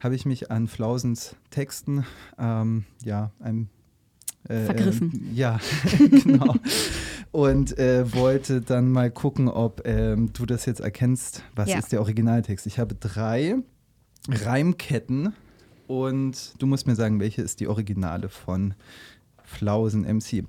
[0.00, 2.04] habe ich mich an Flausens Texten,
[2.38, 3.83] ähm, ja, einem äh,
[4.46, 5.10] Vergriffen.
[5.14, 5.58] ähm, ja,
[5.98, 6.54] genau.
[7.32, 11.42] Und äh, wollte dann mal gucken, ob ähm, du das jetzt erkennst.
[11.54, 11.78] Was Ja.
[11.78, 12.66] ist der Originaltext?
[12.66, 13.56] Ich habe drei
[14.28, 15.32] Reimketten
[15.86, 18.74] und du musst mir sagen, welche ist die Originale von
[19.42, 20.44] Flausen MC.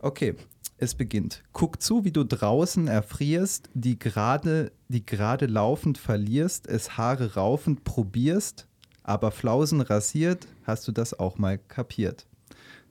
[0.00, 0.34] Okay,
[0.78, 1.42] es beginnt.
[1.52, 7.84] Guck zu, wie du draußen erfrierst, die gerade die gerade laufend verlierst, es Haare raufend
[7.84, 8.66] probierst,
[9.02, 12.26] aber Flausen rasiert, hast du das auch mal kapiert.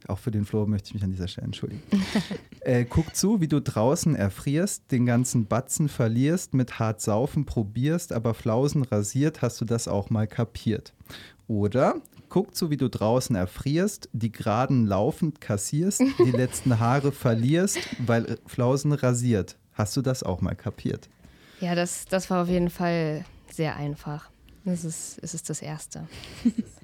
[0.07, 1.81] Auch für den Flo möchte ich mich an dieser Stelle entschuldigen.
[2.61, 8.13] äh, guck zu, wie du draußen erfrierst, den ganzen Batzen verlierst, mit hart saufen probierst,
[8.13, 10.93] aber Flausen rasiert, hast du das auch mal kapiert.
[11.47, 11.95] Oder
[12.29, 18.37] guck zu, wie du draußen erfrierst, die Geraden laufend kassierst, die letzten Haare verlierst, weil
[18.45, 19.57] Flausen rasiert.
[19.73, 21.09] Hast du das auch mal kapiert?
[21.59, 24.29] Ja, das, das war auf jeden Fall sehr einfach.
[24.65, 26.07] Das ist, es ist das Erste.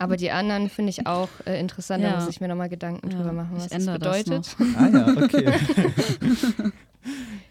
[0.00, 2.02] Aber die anderen finde ich auch äh, interessant.
[2.02, 2.14] Da Ja.
[2.20, 4.56] muss ich mir nochmal Gedanken Ja, drüber machen, ich was das ändere das bedeutet.
[4.76, 5.54] Ah ja, okay.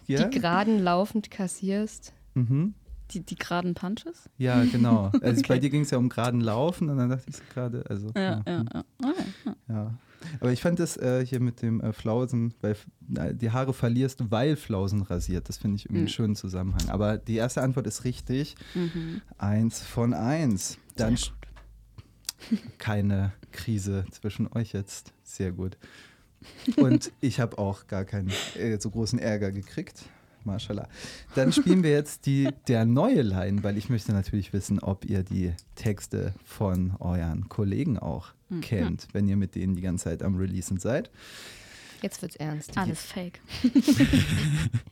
[0.07, 0.25] ja?
[0.27, 2.13] Die geraden laufend kassierst.
[2.33, 2.73] Mhm.
[3.11, 4.29] Die, die geraden Punches?
[4.37, 5.11] Ja, genau.
[5.21, 5.59] Also bei Okay.
[5.59, 8.07] dir ging es ja um geraden Laufen und dann dachte ich so gerade, also.
[8.15, 8.83] Ja, ja, ja.
[9.03, 9.13] Ah,
[9.45, 9.55] ja.
[9.67, 9.93] ja.
[10.39, 12.75] Aber ich fand das äh, hier mit dem äh, Flausen, weil
[13.17, 15.49] äh, die Haare verlierst, weil Flausen rasiert.
[15.49, 16.09] Das finde ich irgendwie einen Mhm.
[16.09, 16.89] schönen Zusammenhang.
[16.89, 18.55] Aber die erste Antwort ist richtig.
[18.75, 19.21] Mhm.
[19.37, 20.77] Eins von eins.
[20.95, 21.17] Dann
[22.77, 25.13] keine Krise zwischen euch jetzt.
[25.23, 25.77] Sehr gut.
[26.77, 30.03] Und ich habe auch gar keinen äh, so großen Ärger gekriegt.
[30.43, 30.87] Mashallah.
[31.35, 35.21] Dann spielen wir jetzt die Der neue Line, weil ich möchte natürlich wissen, ob ihr
[35.21, 38.61] die Texte von euren Kollegen auch Mhm.
[38.61, 41.09] kennt, wenn ihr mit denen die ganze Zeit am Releasen seid.
[42.01, 42.77] Jetzt wird's ernst.
[42.77, 43.41] Alles fake.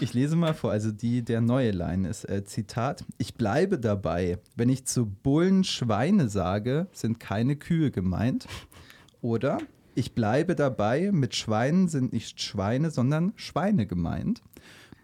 [0.00, 4.38] Ich lese mal vor, also die der neue Line ist äh, Zitat: Ich bleibe dabei,
[4.56, 8.48] wenn ich zu Bullen Schweine sage, sind keine Kühe gemeint.
[9.20, 9.58] Oder
[9.94, 14.42] ich bleibe dabei, mit Schweinen sind nicht Schweine, sondern Schweine gemeint.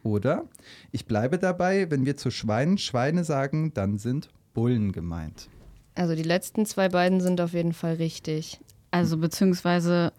[0.02, 0.44] Oder
[0.90, 5.48] ich bleibe dabei, wenn wir zu Schweinen Schweine sagen, dann sind Bullen gemeint.
[5.94, 8.60] Also die letzten zwei beiden sind auf jeden Fall richtig.
[8.90, 10.12] Also beziehungsweise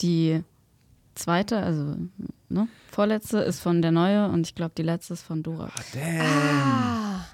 [0.00, 0.42] die
[1.16, 1.96] zweite, also
[2.48, 5.70] ne, vorletzte ist von der neue und ich glaube die letzte ist von Dora.
[6.00, 7.24] Ah.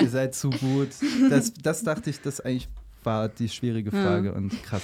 [0.00, 0.88] Ihr seid zu gut.
[1.30, 2.68] Das, das dachte ich, das eigentlich
[3.02, 4.34] war die schwierige Frage Ja.
[4.34, 4.82] und krass.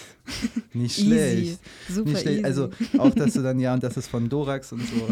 [0.74, 1.06] Nicht Easy.
[1.08, 1.60] schlecht.
[1.88, 2.38] Super Nicht schlecht.
[2.40, 2.44] easy.
[2.44, 5.08] Also auch, dass du dann, ja, und das ist von Dorax und so.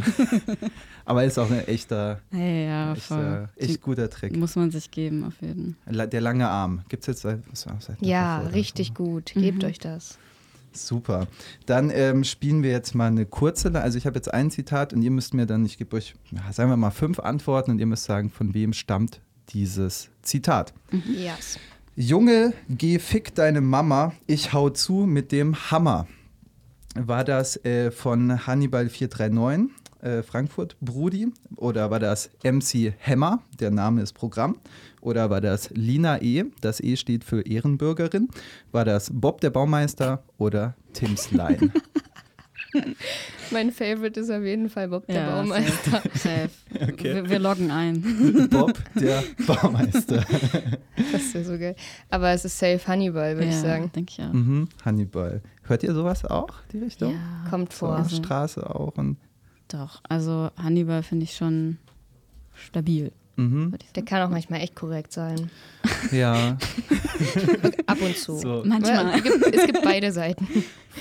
[1.06, 3.48] Aber ist auch ein echter, Ja, ja, echt, voll.
[3.56, 4.36] äh, echt guter Trick.
[4.36, 6.06] Muss man sich geben, auf jeden Fall.
[6.08, 6.82] Der lange Arm.
[6.90, 9.32] Gibt es jetzt seit, seit Ja, richtig gut.
[9.34, 10.18] Gebt euch das.
[10.72, 11.26] Super.
[11.66, 13.72] Dann ähm, spielen wir jetzt mal eine kurze.
[13.80, 16.14] Also ich habe jetzt ein Zitat und ihr müsst mir dann, ich gebe euch,
[16.52, 20.74] sagen wir mal fünf Antworten und ihr müsst sagen, von wem stammt dieses Zitat.
[21.06, 21.58] Yes.
[21.96, 26.06] Junge, geh fick deine Mama, ich hau zu mit dem Hammer.
[26.94, 31.32] War das äh, von Hannibal 439, äh, Frankfurt, Brudi?
[31.56, 34.56] Oder war das MC Hammer, der Name ist Programm?
[35.08, 38.28] Oder war das Lina E, das E steht für Ehrenbürgerin?
[38.72, 41.72] War das Bob der Baumeister oder Tim's Line?
[43.50, 46.02] Mein Favorite ist auf jeden Fall Bob der Ja, Baumeister.
[46.02, 46.10] Safe.
[46.18, 46.50] safe.
[46.92, 47.14] Okay.
[47.14, 48.48] Wir, wir loggen ein.
[48.50, 50.22] Bob der Baumeister.
[51.10, 51.74] Das ist ja so geil.
[52.10, 53.90] Aber es ist safe Hannibal, würde ich Ja, sagen.
[53.94, 54.30] denke ich ja.
[54.30, 55.40] mhm, Hannibal.
[55.62, 57.14] Hört ihr sowas auch, die Richtung?
[57.14, 58.04] Ja, Kommt vor.
[58.06, 59.16] Straße auch und
[59.68, 61.78] Doch, also Hannibal finde ich schon
[62.54, 63.12] stabil.
[63.38, 63.74] Mhm.
[63.94, 65.50] Der kann auch manchmal echt korrekt sein.
[66.10, 66.56] Ja,
[67.86, 68.36] Ab und zu.
[68.38, 68.62] So.
[68.66, 69.14] Manchmal.
[69.16, 70.46] Es gibt, es gibt beide Seiten.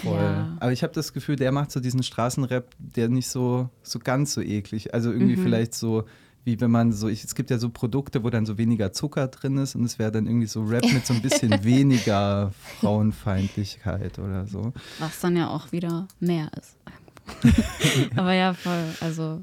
[0.04, 0.18] voll.
[0.20, 0.56] Ja.
[0.60, 4.34] Aber ich habe das Gefühl, der macht so diesen Straßenrap, der nicht so, so ganz
[4.34, 4.94] so eklig.
[4.94, 5.44] Also irgendwie Mhm.
[5.44, 6.04] vielleicht so,
[6.46, 9.28] wie wenn man so, ich, es gibt ja so Produkte, wo dann so weniger Zucker
[9.28, 14.20] drin ist und es wäre dann irgendwie so Rap mit so ein bisschen weniger Frauenfeindlichkeit
[14.20, 14.74] oder so.
[15.00, 16.78] Was dann ja auch wieder mehr ist.
[18.16, 18.86] Aber ja, voll.
[19.02, 19.42] Also,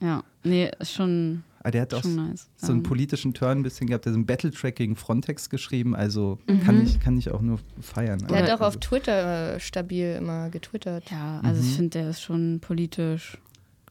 [0.00, 2.48] ja, nee, ist schon, Aber der hat auch nice.
[2.56, 6.38] so einen politischen Turn ein bisschen gehabt, der so einen Battle-Track gegen Frontex geschrieben, also
[6.48, 6.60] Mhm.
[6.62, 8.18] kann, ich, kann ich auch nur feiern.
[8.20, 11.10] Der hat Also- auch auf Twitter äh, stabil immer getwittert.
[11.10, 13.36] Ja, also ich finde, der ist schon politisch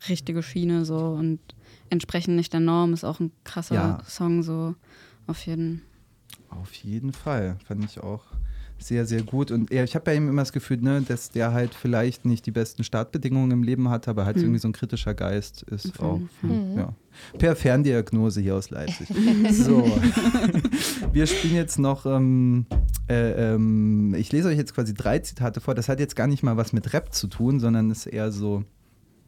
[0.10, 1.40] richtige Schiene so und
[1.92, 4.04] entsprechend nicht der Norm ist auch ein krasser Ja.
[4.08, 4.74] Song so
[5.28, 5.84] auf jeden
[6.50, 8.24] Auf jeden Fall, fand ich auch
[8.80, 9.52] sehr, sehr gut.
[9.52, 12.46] Und ja, ich habe bei ihm immer das Gefühl, ne, dass der halt vielleicht nicht
[12.46, 14.44] die besten Startbedingungen im Leben hat, aber halt Hm.
[14.44, 16.20] irgendwie so ein kritischer Geist ist Auf auch.
[16.42, 16.78] Mhm.
[16.78, 16.94] Ja.
[17.38, 19.08] Per Ferndiagnose hier aus Leipzig.
[19.52, 19.84] so.
[21.14, 22.66] Wir spielen jetzt noch, ähm,
[23.10, 25.74] äh, ähm, ich lese euch jetzt quasi drei Zitate vor.
[25.74, 28.64] Das hat jetzt gar nicht mal was mit Rap zu tun, sondern ist eher so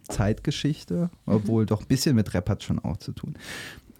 [0.07, 3.35] Zeitgeschichte, obwohl doch ein bisschen mit Rap hat schon auch zu tun.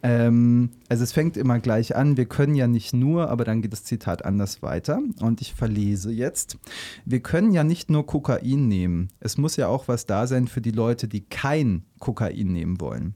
[0.02, 3.74] Ähm, also es fängt immer gleich an, wir können ja nicht nur, aber dann geht
[3.74, 6.58] das Zitat anders weiter und ich verlese jetzt.
[7.06, 10.62] Wir können ja nicht nur Kokain nehmen, es muss ja auch was da sein für
[10.62, 13.16] die Leute, die kein Kokain nehmen wollen.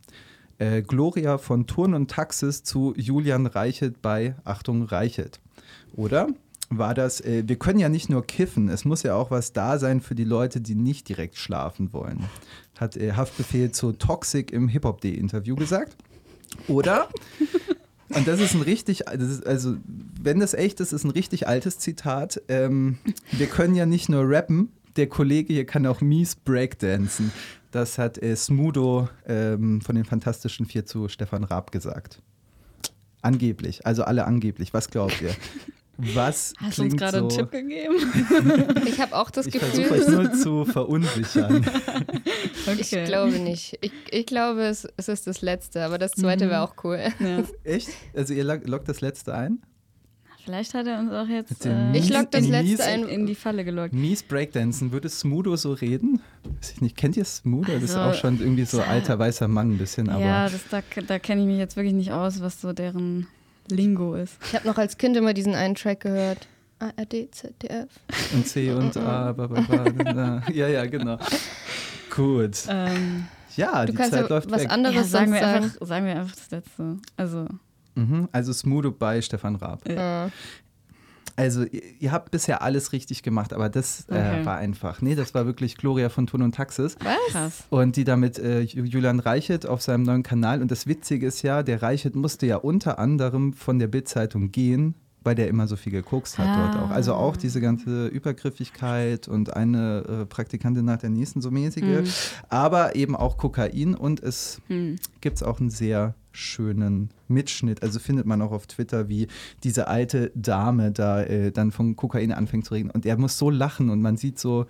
[0.58, 5.40] Äh, Gloria von Turn und Taxis zu Julian Reichelt bei Achtung Reichelt.
[5.96, 6.28] Oder
[6.70, 9.80] war das, äh, wir können ja nicht nur kiffen, es muss ja auch was da
[9.80, 12.26] sein für die Leute, die nicht direkt schlafen wollen.
[12.78, 15.96] Hat äh, Haftbefehl zu Toxic im Hip-Hop-D-Interview gesagt.
[16.68, 17.10] Oder?
[18.10, 19.76] Und das ist ein richtig, ist, also
[20.22, 22.42] wenn das echt ist, ist ein richtig altes Zitat.
[22.48, 22.98] Ähm,
[23.32, 27.32] wir können ja nicht nur rappen, der Kollege hier kann auch mies Breakdancen.
[27.72, 32.22] Das hat äh, Smudo ähm, von den Fantastischen Vier zu Stefan Raab gesagt.
[33.22, 34.74] Angeblich, also alle angeblich.
[34.74, 35.32] Was glaubt ihr?
[35.98, 37.28] Was Hast du uns gerade so?
[37.28, 37.96] einen Tipp gegeben?
[38.88, 40.16] Ich habe auch das Ich versuche euch Gefühl.
[40.24, 41.66] nur zu verunsichern.
[42.80, 43.78] Ich glaube nicht.
[43.82, 46.50] Ich, ich glaube, es, es ist das letzte, aber das zweite Mhm.
[46.50, 47.00] wäre auch cool.
[47.20, 47.44] Ja.
[47.64, 47.90] Echt?
[48.16, 49.60] Also ihr lockt das letzte ein?
[50.46, 53.08] Vielleicht hat er uns auch jetzt äh, Ich lock das mies- letzte in, ein.
[53.10, 53.94] in die Falle gelockt.
[53.94, 56.22] Mies Breakdancen, würde Smudo so reden?
[56.60, 56.98] Weiß ich nicht.
[56.98, 57.72] Kennt ihr Smudo?
[57.72, 60.62] das ist Also, auch schon irgendwie so alter weißer Mann ein bisschen, aber ja, das,
[60.70, 63.28] da, da kenne ich mich jetzt wirklich nicht aus, was so deren
[63.70, 64.36] Lingo ist.
[64.46, 66.48] Ich habe noch als Kind immer diesen einen Track gehört.
[66.80, 67.88] ARD, ZDF.
[68.34, 71.18] und C und A, ba, ba, ba, ja, ja, genau.
[72.14, 72.58] Gut.
[72.68, 74.72] Ähm, Ja, Du die Zeit ja läuft was weg.
[74.72, 75.64] anderes ja, sagen, sonst wir sagen.
[75.66, 76.98] einfach, sagen wir einfach das Letzte.
[77.18, 77.48] Also,
[77.96, 79.88] Mhm, also Smudo bei Stefan Raab.
[79.88, 80.28] Äh,
[81.36, 84.46] Also ihr, ihr habt bisher alles richtig gemacht, aber das äh, Okay.
[84.46, 85.02] war einfach.
[85.02, 86.96] Nee, das war wirklich Gloria von Thun und Taxis.
[87.30, 87.64] krass.
[87.70, 90.62] Und die damit äh, Ju- Julian Reichelt auf seinem neuen Kanal.
[90.62, 94.94] Und das Witzige ist ja, der Reichelt musste ja unter anderem von der Bild-Zeitung gehen,
[95.24, 96.90] weil der immer so viel gekokst hat dort auch.
[96.90, 101.84] Also auch diese ganze Übergriffigkeit und eine äh, Praktikantin nach der nächsten so mäßige.
[101.84, 102.08] Mhm.
[102.50, 104.98] Aber eben auch Kokain und es Hm.
[105.22, 107.84] gibt es auch einen sehr schönen Mitschnitt.
[107.84, 109.28] Also findet man auch auf Twitter, wie
[109.64, 112.90] diese alte Dame da äh, dann von Kokain anfängt zu reden.
[112.90, 114.66] Und er muss so lachen und man sieht so,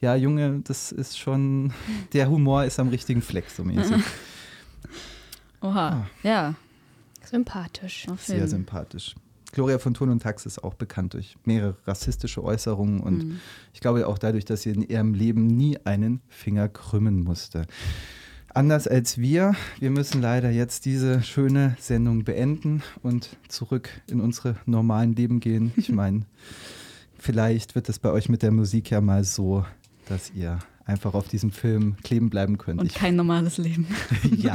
[0.00, 1.72] ja, Junge, das ist schon,
[2.12, 4.02] der Humor ist am richtigen Fleck so mäßig.
[5.60, 6.06] Oha.
[6.22, 6.54] Ja,
[7.24, 8.06] sympathisch.
[8.10, 9.14] auf Sehr sympathisch.
[9.54, 13.40] Gloria von Thun und Tax ist auch bekannt durch mehrere rassistische Äußerungen und Mhm.
[13.72, 17.66] ich glaube auch dadurch, dass sie in ihrem Leben nie einen Finger krümmen musste.
[18.52, 24.56] Anders als wir, wir müssen leider jetzt diese schöne Sendung beenden und zurück in unsere
[24.66, 25.72] normalen Leben gehen.
[25.76, 26.22] Ich meine,
[27.18, 29.64] vielleicht wird es bei euch mit der Musik ja mal so,
[30.08, 32.80] dass ihr einfach auf diesem Film kleben bleiben könnt.
[32.80, 33.86] Und Ich- kein normales Leben.
[34.36, 34.54] ja,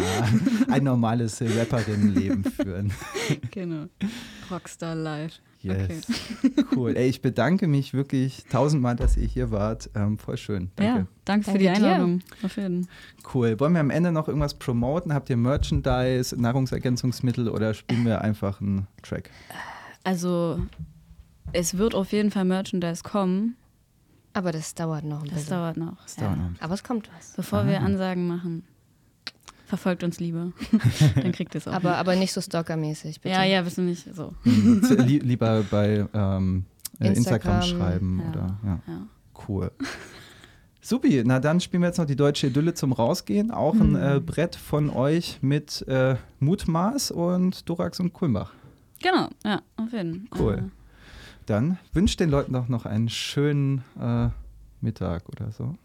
[0.70, 2.92] ein normales Rapperinnenleben führen.
[3.52, 3.86] genau.
[4.52, 5.40] Rockstar Live.
[5.62, 6.08] Yes.
[6.74, 6.96] Cool.
[6.96, 9.90] Ey, ich bedanke mich wirklich tausendmal, dass ihr hier wart.
[9.94, 10.72] Ähm, voll schön.
[10.78, 11.00] Danke.
[11.02, 11.74] Ja, danke für Danke die dir.
[11.74, 12.22] Einladung.
[12.44, 12.88] Auf jeden
[13.34, 13.60] Cool.
[13.60, 15.14] Wollen wir am Ende noch irgendwas promoten?
[15.14, 19.30] Habt ihr Merchandise, Nahrungsergänzungsmittel oder spielen wir einfach einen Track?
[20.06, 20.62] Also,
[21.52, 23.56] es wird auf jeden Fall Merchandise kommen.
[24.32, 25.50] Aber das dauert noch ein Das bisschen.
[25.56, 26.02] dauert noch.
[26.04, 26.52] Das dauert noch.
[26.62, 27.34] Aber es kommt was.
[27.36, 28.64] Bevor wir Ansagen machen,
[29.70, 30.52] verfolgt uns lieber.
[31.16, 31.74] Dann kriegt ihr es auch.
[31.74, 33.36] Aber, aber nicht so stalkermäßig, bitte.
[33.36, 34.34] ja, ja, du nicht so.
[34.44, 36.66] Hm, li lieber bei ähm,
[37.00, 38.80] äh, Instagram, Instagram, schreiben ja, oder ja.
[38.88, 39.08] ja.
[39.48, 39.72] Cool.
[40.82, 43.52] Supi, na dann spielen wir jetzt noch die deutsche Idylle zum Rausgehen.
[43.52, 48.54] Auch ein äh, Brett von euch mit äh, Mutmaß und Dorax und Kulmbach.
[49.02, 50.40] Genau, ja, auf jeden Fall.
[50.40, 50.72] Cool.
[51.46, 54.30] Dann wünscht den Leuten doch noch einen schönen äh,
[54.82, 55.76] Mittag oder so.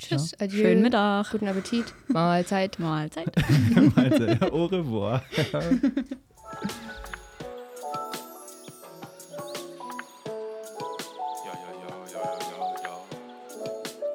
[0.00, 0.38] Tschüss, Ja.
[0.46, 0.62] adieu.
[0.62, 1.30] Schönen Mittag.
[1.30, 1.84] Guten Appetit.
[2.08, 2.78] Mahlzeit.
[2.78, 3.36] Mahlzeit.
[3.36, 5.22] Ja, au revoir.
[5.36, 5.70] Ja, ja, ja,
[12.12, 12.94] ja, ja, ja, ja.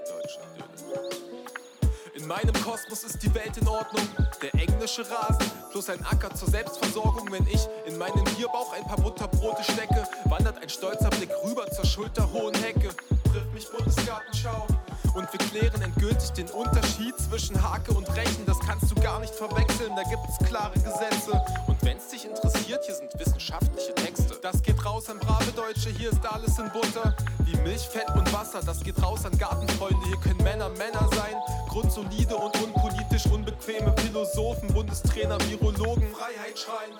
[0.09, 2.19] Deutschland, ja.
[2.19, 4.07] In meinem Kosmos ist die Welt in Ordnung.
[4.41, 7.31] Der englische Rasen plus ein Acker zur Selbstversorgung.
[7.31, 11.85] Wenn ich in meinen Bierbauch ein paar Butterbrote stecke, wandert ein stolzer Blick rüber zur
[11.85, 12.89] schulterhohen Hecke.
[13.31, 14.67] Trifft mich Bundesgartenschau.
[15.15, 18.45] Und wir klären endgültig den Unterschied zwischen Hake und Rechen.
[18.45, 21.31] Das kannst du gar nicht verwechseln, da gibt es klare Gesetze.
[21.67, 24.37] Und wenn's dich interessiert, hier sind wissenschaftliche Texte.
[24.41, 27.15] Das geht raus an brave Deutsche, hier ist alles in Butter.
[27.45, 30.05] Wie Milch, Fett und Wasser, das geht raus an Gartenfreunde.
[30.05, 31.35] Hier können Männer Männer sein.
[31.69, 36.13] Grundsolide und unpolitisch unbequeme Philosophen, Bundestrainer, Virologen.
[36.13, 36.91] Freiheit schreien.